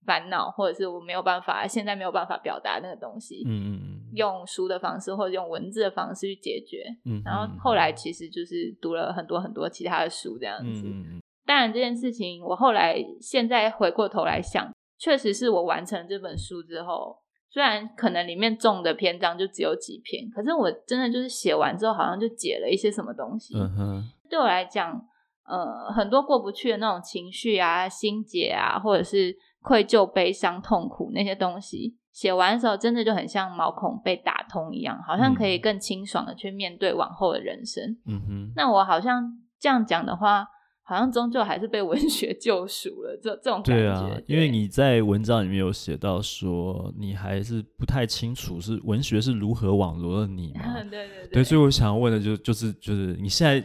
[0.05, 10.83] 烦恼，或者是我没有办法现在没有办法表达那个东西，嗯嗯用书的方式或者用文字的方式去解决，嗯，然后后来其实就是读了很多很多其他的书这样子。
[10.87, 17.22] 嗯，当然这件事情我后来现在回过头来想，确实是我完成这本书之后。
[17.53, 23.55] 虽然可能里面中的篇章就只有几篇，可是我真的就是写完之后，好像就解了一些什么东西。
[23.55, 24.99] 嗯哼，对我来讲，
[25.45, 37.85] 呃，很多过不去的那种情绪啊、心结啊，或者是愧疚、悲伤、痛苦那些东西，写完的时候，真的就很像毛孔被打通一样，好像可以更清爽的去面对往后的人生。
[38.07, 40.47] 嗯哼，那我好像这样讲的话。
[40.85, 43.75] 好像终究还是被文学 救赎了，这这种感觉。
[43.75, 50.75] 对啊，对，因为你在文章里面有写到说，你还是不太清楚是文学是如何网罗了你 嘛？
[50.83, 51.29] 对对对。
[51.33, 53.65] 对，所以我想要问的就就是就是你现在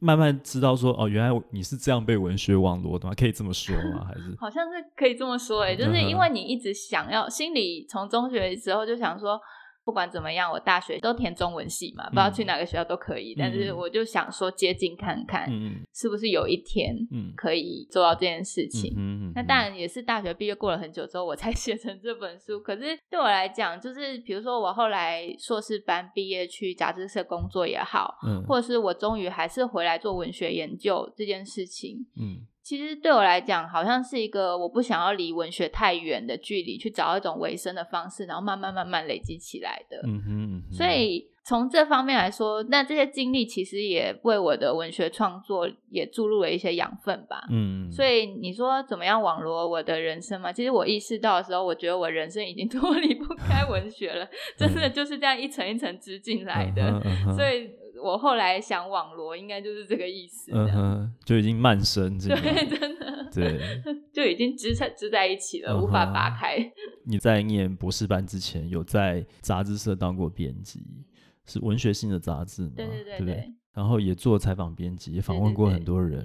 [0.00, 3.14] 慢慢知道说，哦，原来你是这样被文学网罗的吗？
[3.14, 4.04] 可以这么说吗？
[4.06, 4.34] 还是？
[4.40, 9.38] 好像是可以这么说诶，就是因为你一直想要，心里从中学的时候就想说。
[9.86, 13.34] 不管怎么样，我大学都填中文系嘛，不知道去哪个学校都可以。
[13.34, 15.48] 嗯、但是我就想说接近看看，
[15.94, 16.92] 是不是有一天
[17.36, 19.32] 可以做到这件事情。
[19.32, 22.60] 那当然也是大学毕业过了很久之后，我才 写成这本书。
[22.60, 39.98] 可是对我来讲，就是比如说我后来硕士班毕业去杂志社工作也好，嗯、或者是我终于还是回来做文学研究这件事情，嗯其实对我来讲，好像是一个我不想要离文学太远的距离，去找一种维生的方式，然后慢慢慢慢累积起来的。
[40.02, 40.72] 嗯哼，嗯哼。
[40.72, 47.46] 所以从这方面来说，那这些经历其实也为我的文学创作也注入了一些养分吧。
[47.52, 47.88] 嗯。
[47.92, 50.52] 所以你说怎么样网罗我的人生嘛？
[50.52, 56.82] 其实我意识到的时候，我觉得我人生已经 脱离不开文学了，真的就是这样一层一层织进来的。
[56.82, 57.70] 嗯嗯嗯、所以。
[58.02, 60.50] 我后来想网罗，应该就是这个意思。
[60.52, 62.36] 嗯哼，就已经慢生，对，
[62.78, 63.82] 真的，对，
[64.12, 66.56] 就已经织在织在一起了，无法拔开。
[67.04, 70.82] 你在念博士班之前，有在杂志社当过编辑，
[71.44, 72.72] 是文学性的杂志吗？
[72.76, 73.52] 对对对对。
[73.74, 76.24] 然后也做采访编辑，也访问过很多人。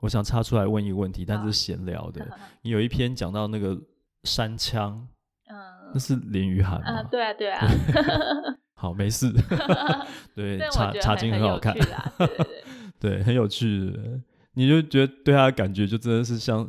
[0.00, 2.26] 我想插出来问一个问题，但是闲聊的。
[2.62, 3.78] 你有一篇讲到那个
[4.24, 5.06] 山枪，
[5.50, 5.56] 嗯，
[5.92, 7.02] 那是林雨涵吗？
[7.02, 7.66] 对啊，对啊。
[8.80, 9.30] 好，没事。
[10.34, 12.64] 对，茶茶金很好看，对，对，对，
[12.98, 13.92] 对，很有趣。
[14.54, 16.66] 你就觉得对他的感觉，就真的是像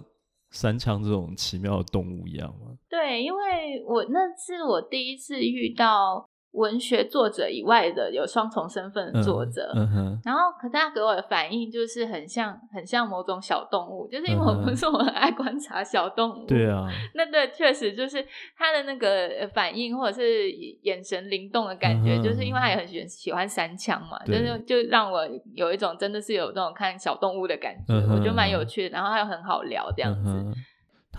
[0.50, 2.76] 三枪这种奇妙的动物一样吗？
[2.90, 6.30] 对，因为我那是我第一次遇到。
[6.54, 18.22] 文学作者以外的有双重身份的作者，嗯嗯、然后可他给我的反应就是很像很像某种小动物，就是因为我不是我很爱观察小动物，对啊， 那对确实就是
[18.58, 20.52] 他的那个反应或者是
[20.84, 30.30] 眼神灵动的感觉，嗯、就是因为他也很喜欢喜欢三枪嘛，就是就让我有一种真的是有这种看小动物的感觉，嗯、我觉得蛮有趣的，然后他又很好聊这样子。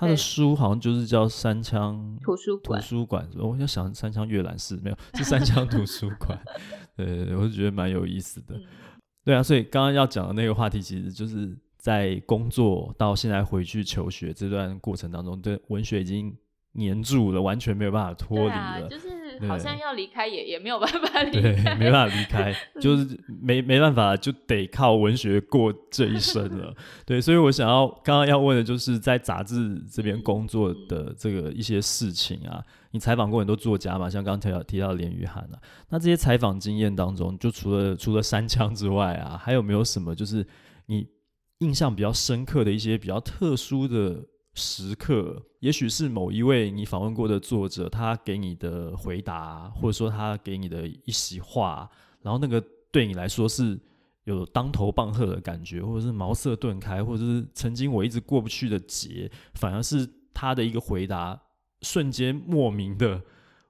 [0.02, 6.36] 嗯他的书好像就是叫《三枪图书馆》，图书馆，我就想三枪阅览室没有，是三枪图书馆。
[6.96, 8.56] 对，我就觉得蛮有意思的。
[8.56, 8.64] 嗯、
[9.24, 16.36] 对啊，所以刚刚要讲的那个话题，其实就是在工作到现在回去求学这段过程当中，对文学已经
[16.72, 18.54] 黏住了，完全没有办法脱离了。
[18.54, 19.21] 啊、就是。
[19.48, 26.74] 好像要离开也也没有办法离开，对， 没办法离开， 就是没没办法，就得靠文学过这一生了。
[27.04, 35.58] 对，所以我想要刚刚要问的就是在杂志这边工作的这个一些事情啊，你采访过很多作家嘛，像刚刚提到提到连俞涵啊，
[35.90, 40.46] 那这些采访经验当中，就除了除了三枪之外啊，还有没有什么就是
[40.86, 41.06] 你
[41.58, 44.22] 印象比较深刻的一些比较特殊的？
[44.54, 51.88] 时刻，也许是某一位你访问过的作者，他给你的回答，或者说他给你的一席话，
[52.20, 53.80] 然后那个对你来说是
[54.24, 61.40] 有当头棒喝的感觉，或者是茅塞顿开，或者是曾经我一直过不去的结，反而是他的一个回答，
[61.80, 63.22] 瞬间莫名的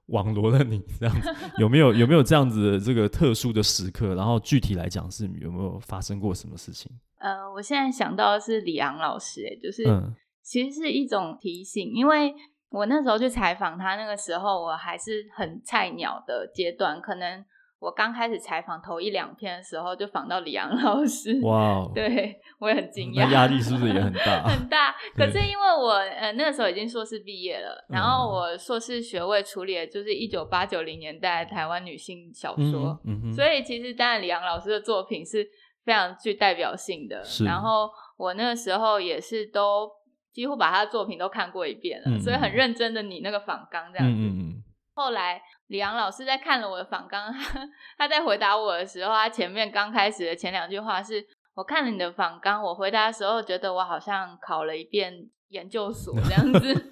[0.07, 4.15] 网罗了你，这样子有没有有没有这样子的这个特殊的时刻？
[4.15, 6.91] 然后具体来讲是有没有发生过什么事情？
[7.19, 9.85] 呃，我现在想到的是李昂老师，哎，就是。
[9.87, 12.33] 嗯其实是一种提醒，因为
[12.69, 17.45] 我那时候去采访他，那个时候我还是很菜鸟的阶段，可能
[17.79, 24.43] 我刚开始采访头一两篇的时候就访到李阳老师，哇对我也很惊讶，压力是不是也很大？
[24.49, 24.95] 很大。
[25.15, 35.47] 可是因为我呃那个时候已经硕士毕业了，然后我硕士学位处理的就是一九八九零年代台湾女性小说，嗯嗯、所以其实当然李阳老师的作品是
[35.85, 37.23] 非常具代表性的。
[37.23, 39.87] 是然后我那个时候也是都。
[40.33, 44.19] 几乎把他的作品都看过一遍了，嗯、所以很认真的你那个访纲这样子。
[44.19, 44.63] 嗯嗯、
[44.95, 47.31] 后来李昂老师在看了我的访纲，
[47.97, 56.73] 他在回答我的时候，他前面刚开始的前两句话是：“我看了你的访纲，我回答的时候觉得我好像考了一遍研究所 这样子。”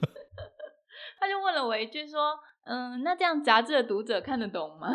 [1.19, 4.87] 他就问了我一句说：“嗯，那这样杂志的读者看得懂吗？”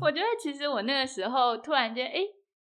[0.00, 2.20] 我觉得其实我那个时候突然间哎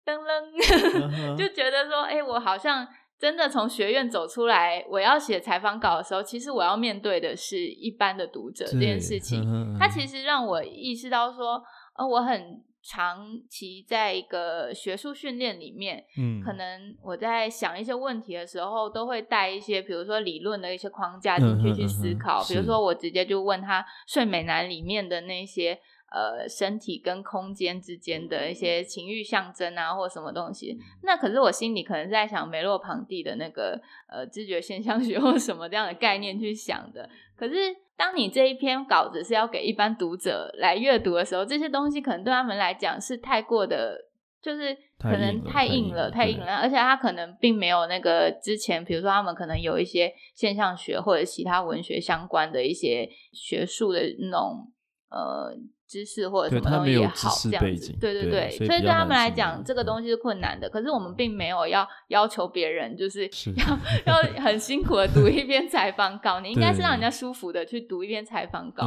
[0.05, 2.85] 噔噔，就觉得说：“哎，我好像。”
[3.19, 9.75] 真的从学院走出来，我要写采访稿的时候，其实我要面对的是一般的读者这件事情。
[9.79, 11.63] 它其实让我意识到说，
[11.97, 22.43] 呃，我很长期在一个学术训练里面，嗯，可能我在想一些问题的时候，都会带一些，比如说理论的一些框架进去去思考。
[22.47, 25.79] 比如说，我直接就问他《睡美男》里面的那些。
[26.09, 33.77] 呃，身体跟空间之间的一些情欲象征啊，或什么东西，那可是我心里可能是在想梅洛庞蒂的那个
[34.09, 37.09] 呃知觉现象学或什么这样的概念去想的。
[37.35, 37.55] 可是
[37.97, 43.99] 当你这一篇稿子是要给一般读者来阅读的时候，这些东西可能对他们来讲是太过的，
[44.41, 54.71] 就是可能太硬了，太硬了，太硬了，而且他可能并没有那个之前，比如说他们可能有一些现象学或者其他文学相关的一些学术的那种。
[55.09, 55.55] 呃
[55.87, 60.69] 知识或者什么东西也好，这样子，对对对，所以，对他们来讲，这个东西是困难的。
[60.69, 63.65] 可是我们并没有要要求别人，就是要
[64.05, 68.83] 要很辛苦的读一篇采访稿，你应该是让人家舒服的去读一篇采访稿。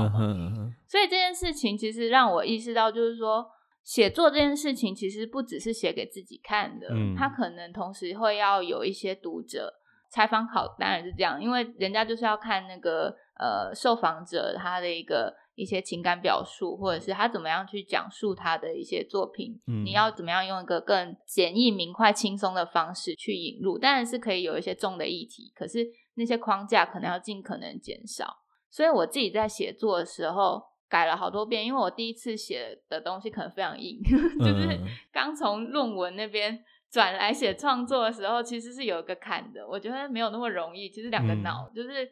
[0.86, 3.46] 所以这件事情其实让我意识到，就是说
[3.82, 9.72] 写作这件事情其实不只是写给自己看的，嗯，他可能同时会要有一些读者。
[10.12, 19.60] 采访稿当然是这样，因为人家就是要看那个呃受访者他的一个一些情感表述，或者是他怎么样去讲述他的一些作品。
[19.66, 23.78] 嗯，你要怎么样用一个更简易、明快、轻松的方式去引入？
[23.78, 28.38] 当然是可以有一些重的议题，可是那些框架可能要尽可能减少。
[28.70, 34.00] 所以我自己在写作的时候改了好多遍，因为我第一次写的东西可能非常硬，
[34.40, 34.80] 就是
[35.12, 36.64] 刚从论文那边。
[36.92, 39.64] 转来写创作的时候，其实是有一个坎的。
[39.64, 40.90] 我觉得没有那么容易。
[40.90, 42.10] 其实两个脑、嗯、就是，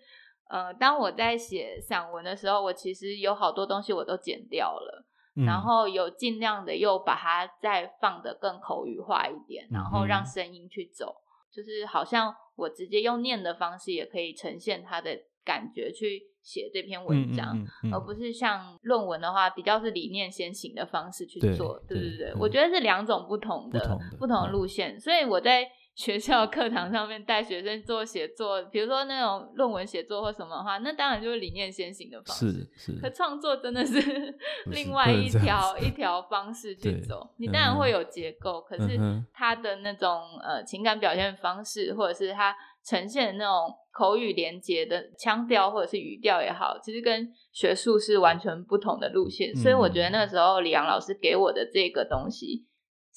[0.49, 5.05] 呃，当我在写散文的时候，我其实有好多东西我都剪掉了，
[5.37, 15.11] 嗯、然后有尽量的又把它再放的更口语化一点，然后让声音去走，嗯、就是好像我直接用念的方式也可以呈现它的
[15.45, 16.23] 感觉去。
[16.41, 25.69] 写这篇文章，而不是像论文的话，比较是理念先行的方式去做，对对对，我觉得是两种不同的不同的，路线，嗯、所以我在。
[25.99, 32.53] 学校课堂上面带学生做写作，比如说那种论文写作或什么的话，那当然就是理念先行的方式。
[32.77, 33.01] 是是。
[33.01, 33.99] 可创作真的是
[34.71, 37.29] 另外一条一条方式去走。
[37.39, 38.97] 你当然会有结构，可是
[39.35, 49.53] 他的那种呃情感表现方式，或者是他呈现的那种口语连接的腔调或者是语调也好，其实跟学术是完全不同的路线。
[49.57, 52.68] 所以我觉得那个时候李阳老师给我的这个东西。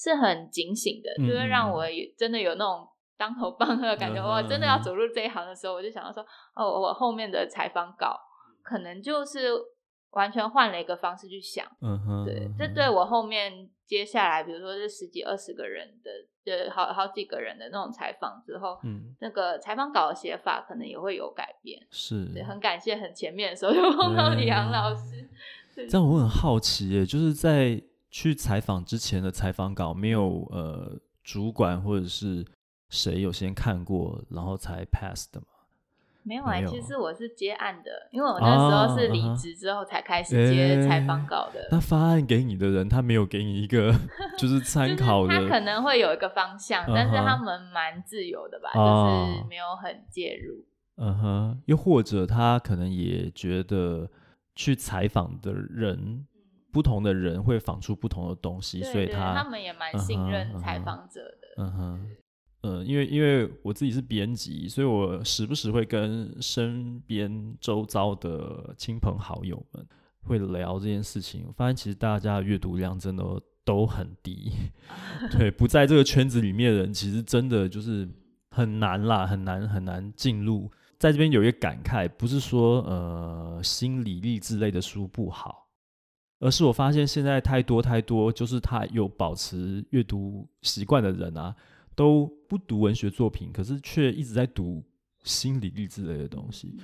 [0.02, 1.86] 是很警醒的，就是让我
[2.18, 2.88] 真的有那种
[3.18, 4.20] 当头棒喝的感觉。
[4.20, 6.26] 嗯、我真的要走入这一行的时候，我就想到说，
[6.56, 8.20] 哦，我后面的采访稿
[8.64, 9.52] 可能就是
[10.14, 11.64] 完全换了一个方式去想。
[11.82, 16.10] 嗯哼，对，这对我后面接下来，比如说这十几二十个人的，
[16.44, 21.80] 就好好几个人的那种采访之后，嗯，那个采访稿的写法可能也会有改变。
[21.92, 25.30] 是，对，很感谢很前面的时候就碰到李阳老师。
[25.88, 27.80] 这样我很好奇耶，就是在。
[28.12, 32.46] 去采访之前的采访稿没有呃主管或者是
[32.90, 35.46] 谁有先看过，然后才 pass 的吗？
[36.24, 41.68] 没有啊、欸，其实我是接案的，因为我那时候是离职之后才开始接采访稿的。
[41.72, 43.92] 那发案给你的人，他没有给你一个
[44.38, 50.64] 就是参考的，他可能会有一个方向，但是他们蛮自由的吧，就是没有很介入。
[50.98, 54.08] 嗯哼，又或者他可能也觉得
[54.54, 56.28] 去采访的人。
[56.72, 61.48] 不同的人会仿出不同的东西，对对对，所以他他们也蛮信任采访者的。
[61.58, 62.12] 嗯哼，
[62.62, 69.86] 呃，因为因为我自己是编辑，所以我时不时会跟身边周遭的亲朋好友们
[70.24, 71.44] 会聊这件事情。
[71.48, 73.24] 我发现其实大家的阅读量真的
[73.66, 74.52] 都很低，
[75.38, 78.08] 对，不在这个圈子里面的人，其实真的就是
[78.52, 80.72] 很难啦，很难很难进入。
[80.98, 85.68] 在这边有一个感慨，不是说呃心理励志类的书不好。
[86.42, 91.56] 而是我发现现在太多太多，就是他有保持阅读习惯的人啊，
[91.96, 94.84] 都不读文学作品，可是却一直在读
[95.24, 96.76] 心理励志类的东西，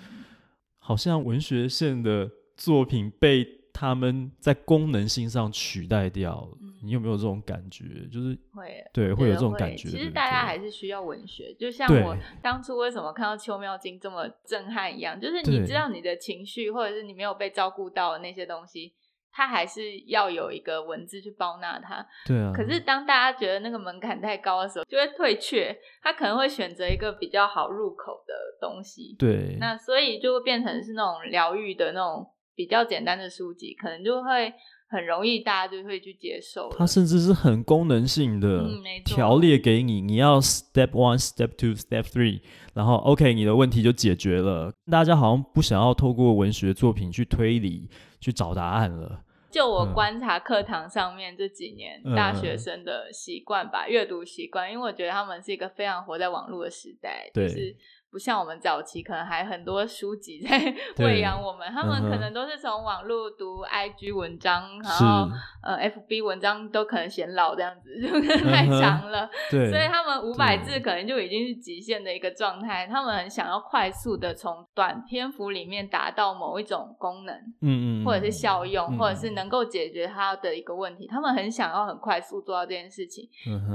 [0.78, 6.58] 好像文学线的作品被他们在功能性上取代掉了。
[6.84, 8.08] 你有没有这种感觉？
[8.12, 9.89] 就是会对，会有这种感觉。
[9.89, 18.93] 其实大家还是需要文学，就像我当初为什么看到《秋妙经》这么震撼一样，就是你知道你的情绪，或者是你没有被照顾到的那些东西。
[19.38, 22.51] 他还是要有一个文字去包纳它，对啊。
[22.55, 25.77] 可是当大家觉得那个门槛太高的时候，就会退却。
[26.01, 29.55] 他可能会选择一个比较好入口的东西，对。
[29.59, 32.25] 那所以就会变成是那种疗愈的那种
[32.55, 34.51] 比较简单的书籍，可能就会
[34.89, 36.67] 很容易大家就会去接受。
[36.75, 38.65] 它甚至是很功能性的，
[39.05, 42.41] 条列给你，你要 step one, step two, step three，
[42.73, 44.73] 然后 OK，你的问题就解决了。
[44.91, 47.88] 大家好像不想要透过文学作品去推理、
[48.19, 49.21] 去找答案了。
[49.58, 57.47] 就我观察课堂上面这几年大学生的习惯吧，阅、嗯、读习惯，因为我觉得他们是一个非常活在网络的时代，对。
[57.47, 57.76] 就是
[58.10, 60.74] 不像我们早期，可能还很多书籍在
[61.05, 61.68] 喂养我们。
[61.72, 65.30] 他们可能都是从网络读 IG 文章，然后
[65.62, 69.30] 呃 FB 文章都可能嫌老这样子，就太长了。
[69.51, 72.88] 对，所以他们五百字可能就已经是极限的一个状态。
[72.88, 81.05] 他们很想要快速的从短篇幅里面达到某一种功能，嗯嗯，或者是效用，或者是能够解决他的一个问题。
[81.08, 83.28] 他们很想要很快速做到这件事情。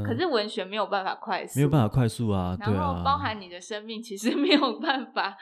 [0.06, 2.56] 可是文学没有办法快速，没有办法快速啊。
[2.58, 4.21] 然后包含你的生命，其实。
[4.30, 5.36] 实没有办法，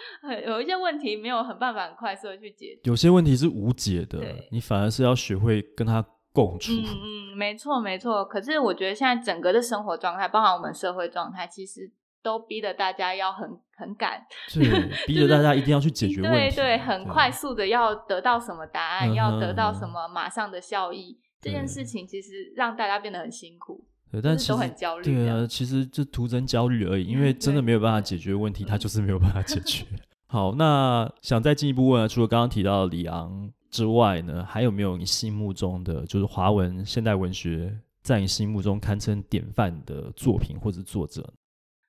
[0.47, 2.81] 有一些问题没有很办法很快速的去解决。
[2.85, 4.18] 有些问题是无解的，
[4.51, 6.72] 你反而是要学会跟他共处。
[6.72, 8.24] 嗯嗯，没错没错。
[8.24, 11.91] 可是我觉得现在整个的生活状态，包含我们社会状态，其实
[12.22, 14.62] 都逼得大家要很很赶，对，
[15.07, 23.87] 逼着大家一定要去解决问题， 对对，很快速的要得到什么答案，要得到什么马上的效益，这件事情其实让大家变得很辛苦。
[24.11, 25.04] 对，但其实都很焦虑。
[25.04, 29.84] 对啊，其实就徒增焦虑而已，因为真的没有办法解决问题，他就是没有办法解决。
[30.26, 41.32] 好，那想再进一步问，除了刚刚提到的李昂之外呢，还有没有你心目中的，就是华文现代文学在你心目中堪称典范的作品或者作者？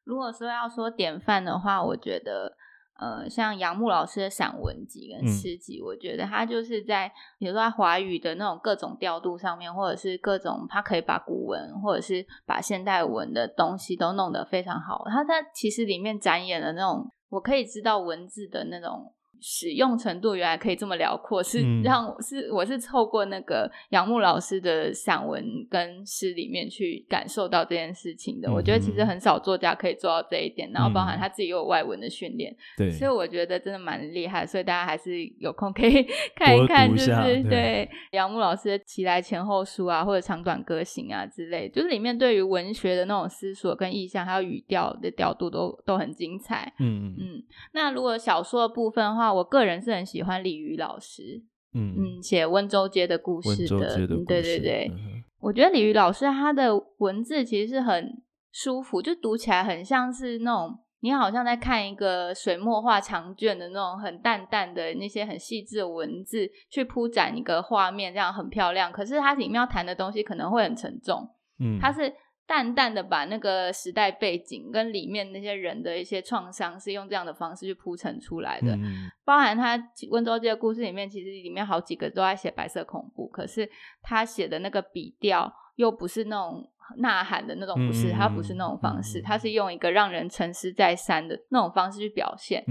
[0.03, 2.57] 如果说要说典范的话，我觉得。
[3.01, 15.03] 呃，像杨牧老师的散文集跟诗集，嗯、我觉得他就是在，比如说在华语的那种各种调度上面，或者是各种，他可以把古文或者是把现代文的东西都弄得非常好。
[15.09, 19.11] 他他其实里面展演了那种，我可以知道文字的那种。
[19.41, 28.49] 使用程度原来可以这么辽阔，是让我是我是透过那个杨牧老师的散文跟诗里面去感受到这件事情的。
[28.49, 34.45] 嗯、我觉得其实很少作家可以做到这一点，然后包含他自己又有外文的训练，对、嗯，所以我觉得真的蛮厉害。
[34.45, 46.71] 所以大家还是有空可以 看一看，就是对，杨牧老师的《其来前后书》啊，或者《长短歌行》啊之类，就是里面对于文学的那种思索跟意象，还有语调的调度都都很精彩。
[46.79, 58.21] 嗯嗯，那如果小说的部分的话，我个人是很喜欢李渔老师，嗯嗯，写温州街的故事的，的对对对，嗯、我觉得李渔老师他的文字其实是很
[58.51, 68.91] 舒服，就读起来很像是那种你好像在看一个水墨画长卷的那种很淡淡的那些很细致的文字去铺展一个画面，这样很漂亮。
[68.91, 71.27] 可是它里面要谈的东西可能会很沉重，
[71.59, 72.13] 嗯，它是。
[72.51, 78.75] 淡淡的把那个时代背景跟里面那些人的一些创伤，是用这样的方式去铺陈出来的。
[78.75, 83.69] 嗯、包含他温州街的故事里面，其实里面好几个都在写白色恐怖，可是
[84.01, 92.61] 他写的那个笔调又不是那种呐喊的那种，不是，他不是那种方式，他、嗯、是用一个让人沉思再三的那种方式去表现。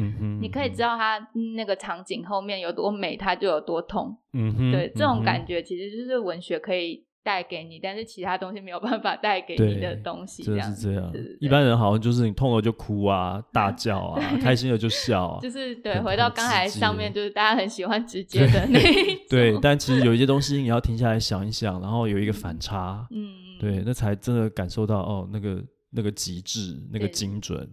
[0.43, 1.19] 你可以知道他
[1.57, 4.15] 那个场景后面有多美，他就有多痛。
[4.35, 7.03] 嗯哼，对，这种感觉其实就是文学可以。
[7.23, 11.13] 带给你，但是其他东西没有办法带给你的东西，这样是这样。
[11.41, 15.41] 一般人好像就是你痛了就哭啊，大叫啊， 开心了就笑啊。
[15.41, 19.25] 就是对，回到刚才上面，就是大家很喜欢直接的那一 种。
[19.29, 27.69] 对，但其实有一些东西你要停下来想一想，然后有一个反差，嗯，对，那才真的感受到哦，那个那个极致，那个精准。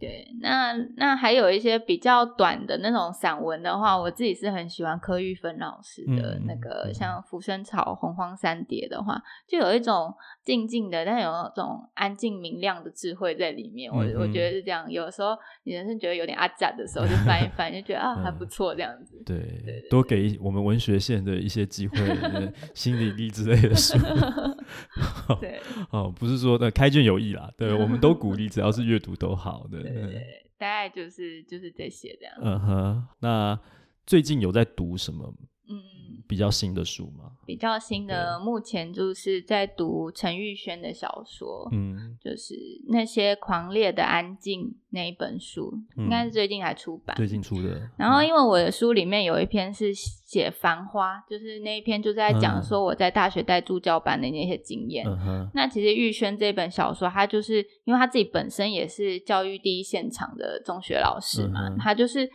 [0.00, 13.92] 对，那那还有一些比较短的那种散文的话，我自己是很喜欢柯玉芬老师的那个，嗯、像《浮生草》《洪荒三叠》的话，就有一种静静的，但有那种安静明亮的智慧在里面。
[13.92, 14.90] 我、嗯、我觉得是这样。
[14.90, 19.22] 有时候你人生觉得有点阿杂的时候，就翻一翻， 就觉得啊还不错这样子。
[19.26, 21.98] 对，对对对，多给我们文学线的一些机会，
[22.72, 23.98] 心理力之类的书。
[25.42, 29.89] 对，哦，不是说的开卷有益啦，对，我们都鼓励，只要是阅读都好的。
[29.92, 32.34] 对，对，对，大概就是就是这些这样。
[32.40, 33.58] 嗯哼，那
[34.06, 35.34] 最近有在读什么？
[36.30, 37.32] 嗯，比较新的书吗？
[37.44, 42.54] 比较新的，目前就是在读陈玉轩的小说，嗯，就是
[42.88, 47.90] 那些狂烈的安静那一本书，嗯、应该是最近才出版，最近出的。
[47.96, 55.04] 然后因为我的书里面有一篇是写《繁花》，就是那一篇就在讲说我在大学带助教班的那些经验。
[55.52, 62.30] 那其实玉轩这本小说，他就是因为他自己本身也是教育第一现场的中学老师嘛，嗯、他就是。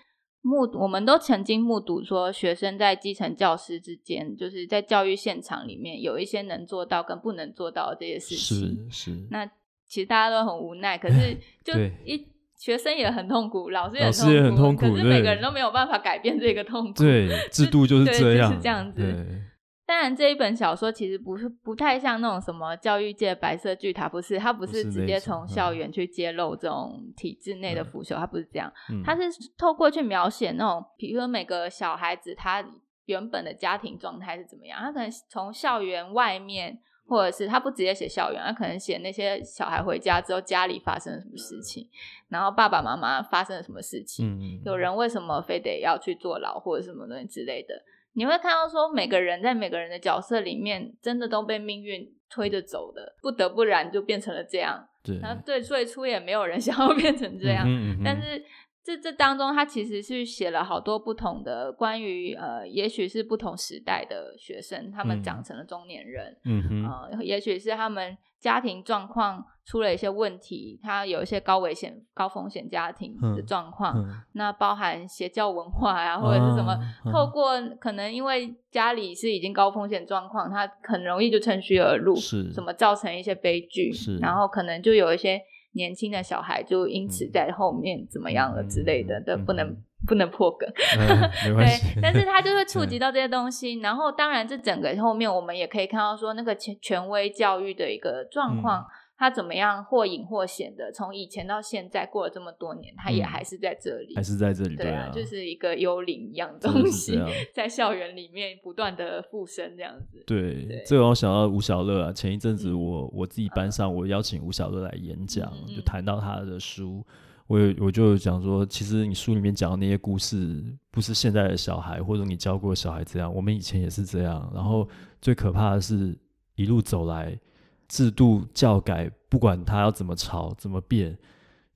[0.46, 8.88] 目我们都曾经目睹说，学生在基层教师之间，就是在教育现场里面，有一些能做到跟不能做到的这些事情。
[8.92, 9.28] 是是。
[9.32, 9.44] 那
[9.88, 11.36] 其实大家都很无奈，可是
[11.66, 11.74] 就
[12.06, 12.28] 一
[12.58, 17.02] 学生也很痛苦，老师也很痛苦，很痛苦，可是每个人都没有办法改变这个痛苦。
[17.02, 19.42] 对，制度就是这样，就是这样子。
[19.88, 28.74] 当然，这一本小说其实不是不太像那种什么教育界白色巨塔，不是，它不是直接从校园去揭露这种体制内的腐朽，嗯、它不是这样，
[29.04, 32.66] 它是透过去描写那种，比如说每个小孩子他
[33.06, 41.88] 原本的家庭状态是怎么样，他可能从校园外面，或者是他不直接写校园，他可能写那些小孩回家之后家里发生了什么事情，
[42.30, 47.76] 然后爸爸妈妈发生了什么事情，嗯、有人为什么非得要去坐牢或者什么东西之类的。
[48.16, 54.88] 你会看到说，每个人在每个人的角色里面，真的都被命运推着走的，不得不然就变成了这样。
[55.04, 58.44] 对，然后对最初也没有人 想要变成这样，嗯哼嗯哼，但是
[58.86, 85.42] 这这当中，他其实是写了好多不同的关于呃，也许是不同时代的学生，他们长成了中年人，嗯哼，呃，也许是他们家庭状况出了一些问题，他有一些高危险、高风险家庭的状况，嗯、那包含邪教文化呀、啊，或者是什么，啊、透过可能因为家里是已经高风险状况，他很容易就趁虚而入，是，什么造成一些悲剧，是，然后可能就有一些。
[85.76, 90.68] 年轻的小孩就因此在后面怎么样了之类的，都、嗯、不能、嗯、不能破梗。
[90.98, 93.80] 嗯、对，但是他就会触及到这些东西。
[93.80, 98.86] 然后，当然，这整个后面我们也可以看到说，那个权权威教育的一个状况。
[99.16, 107.18] 嗯他怎么样或隐或显的，从以前到现在过了这么多年，他也还是在这里，还是在这里，对啊，就是一个幽灵一样的东西，
[107.54, 110.22] 在校园里面不断的附身这样子。
[110.28, 117.02] 对，对这个我想到吴小乐啊，前一阵子我、嗯、我自己班上我邀请吴小乐来演讲，嗯、就谈到他的书，
[117.48, 120.62] 我我就讲说，其实你书里面讲的那些故事，
[120.92, 124.52] 不是现在的小孩或者你教过的小孩这样，我们以前也是这样。
[124.54, 124.86] 然后
[125.22, 126.20] 最可怕的是
[126.56, 127.40] 一路走来。
[127.88, 131.18] 制度教改，不管他要怎么吵怎么变，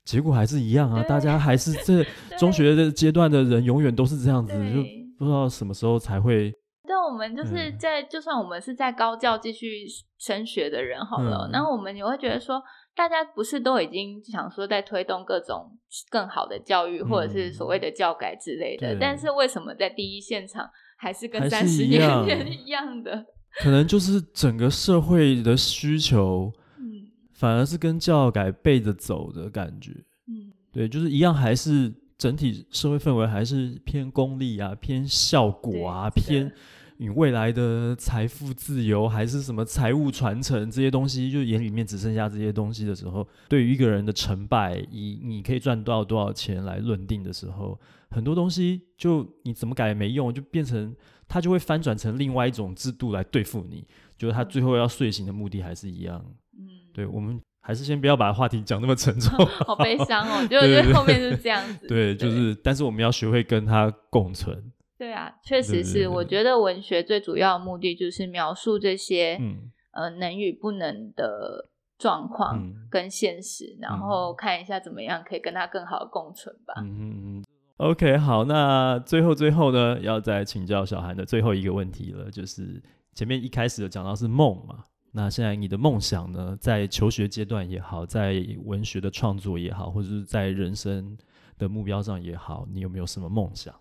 [0.03, 1.03] 结果还是一样啊！
[1.03, 2.03] 大家还是这
[2.37, 4.81] 中学的阶段的人，永远都是这样子，就
[5.17, 6.53] 不知道什么时候才会。
[6.87, 9.85] 但我们就是在，就算我们是在高教继续
[10.17, 12.59] 升学的人好了，然后我们也会觉得说，
[12.95, 15.77] 大家不是都已经想说在推动各种
[16.09, 23.23] 更好的教育，或者是所谓的教改之类的，但是为什么在第一现场还是跟三十年前一样的？
[23.57, 29.91] 可能就是整个社会的需求，嗯，反而是跟教改背着走的感觉，
[30.27, 36.51] 嗯，对，就是一样，还是整体社会氛围还是偏功利啊，偏效果啊，偏
[36.99, 47.79] 你未来的财富自由还是什么财务传承这些东西，就眼里面只剩下这些东西的时候，对于一个人的成败，以你可以赚多少多少钱来论定的时候，
[48.11, 50.95] 很多东西就你怎么改也没用，就变成。
[51.31, 53.85] 他就会翻转成另外一种制度来对付你，
[54.17, 56.25] 就是他最后要睡醒的目的还是一样。
[56.57, 60.43] 嗯，对，我们还是先不要把话题讲那么沉重， 好悲伤哦。
[60.49, 61.85] 就我觉得后面是这样子。
[61.87, 64.59] 对，就是，但是我们要学会跟他共存。
[64.99, 66.09] 对啊，确实是。
[66.09, 76.73] 我觉得文学最主要的目的就是描述这些，嗯，呃，能与不能的状况跟现实，然后看一下怎么样可以跟它更好的共存吧。
[76.81, 77.45] 嗯嗯嗯。
[77.77, 82.83] OK，好，那最后最后呢，要再请教小韩的最后一个问题了，就是
[83.13, 84.83] 前面一开始有讲到是梦嘛，
[85.13, 91.17] 那现在你的梦想呢，在求学阶段也好，在文学的创作也好，或者是在人生
[91.57, 93.73] 的目标上也好，你有没有什么梦想？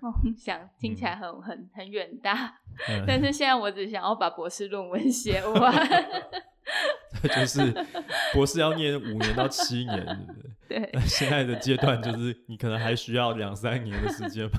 [0.00, 5.88] 梦 想听起来很 很很远大，嗯、 但是现在我只想要把博士论文写完。
[7.22, 7.72] 就是
[8.32, 10.32] 博士要念五年到七年，对不
[10.68, 10.78] 对？
[10.80, 10.90] 对。
[10.92, 14.58] 那现在的阶段就是你可能还需要两三年的时间吧。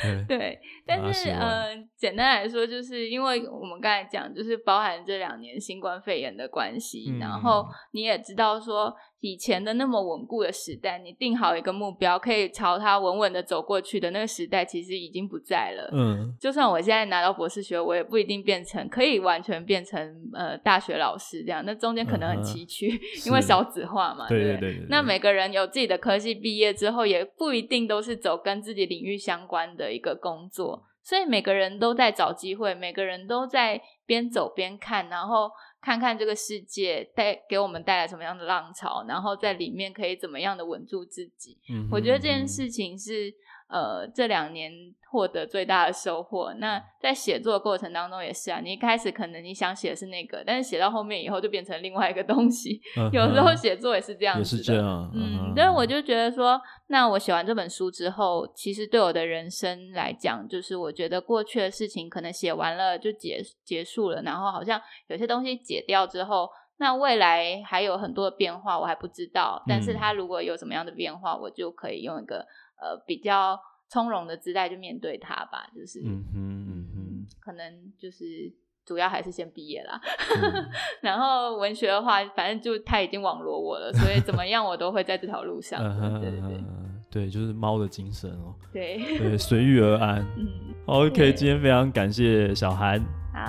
[0.00, 0.38] 对。
[0.38, 8.96] 对，但是呃，简单来说，就是因为我们刚才讲，就是包含这两年新冠肺炎的关系，嗯、然后你也知道说。
[9.20, 15.90] 以前的那么稳固的时代，你定好一个目标，可以朝它稳稳的走过去的那个时代，其实已经不在了。
[15.92, 24.28] 嗯，就算我现在拿到博士学位，我也不一定变成可以完全变成呃大学老师这样，那中间可能很崎岖，嗯、 因为少子化嘛。
[24.28, 24.86] 对对对，对，对，对。
[24.90, 35.50] 那每个人有自己的科系毕业之后，也不一定都是走跟自己领域相关的一个工作，所以每个人都在找机会，每个人都在边走边看，然后。
[35.86, 41.56] 看看这个世界带给我们带来什么样的浪潮，然后在里面可以怎么样的稳住自己。
[41.70, 43.32] 嗯，我觉得这件事情是。
[43.68, 44.70] 呃，这两年
[45.10, 46.54] 获得最大的收获。
[46.58, 52.80] 那在写作过程当中也是啊，你一开始可能你想写的是那个，但是写到后面以后就变成另外一个东西。
[52.94, 53.10] Uh.
[53.12, 54.58] 有时候写作也是这样子的。
[54.58, 55.10] 也是这样。
[55.12, 55.16] Uh.
[55.16, 69.60] 嗯，但是我就觉得说，那我写完这本书之后，其实对我的人生来讲，就是我觉得过去的事情可能写完了就结结束了，然后好像有些东西解掉之后，那未来还有很多的变化我还不知道。
[69.66, 72.46] 但是它如果有什么样的变化，我就可以用一个。
[72.80, 73.58] 呃，比较
[73.88, 78.52] 从容的姿态去面对它吧，就是，嗯哼嗯哼，可能就是
[78.84, 80.00] 主要还是先毕业啦，
[80.42, 80.68] 嗯、
[81.02, 85.80] 然后文学的话，反正就他已经网罗我了，所以怎么样我都会在这条路上，
[86.20, 86.64] 对对对，
[87.10, 90.46] 对，就是猫的精神哦，对对， 随遇而安，嗯
[90.86, 93.00] ，OK，今天非常感谢小韩，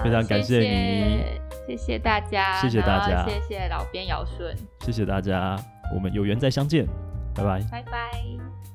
[0.04, 1.24] 非常感谢你
[1.68, 5.56] 谢谢，大家，谢谢大家，谢谢老编尧舜，谢谢大家，
[5.94, 6.86] 我们有缘再相见，
[7.36, 8.67] 拜拜，拜拜。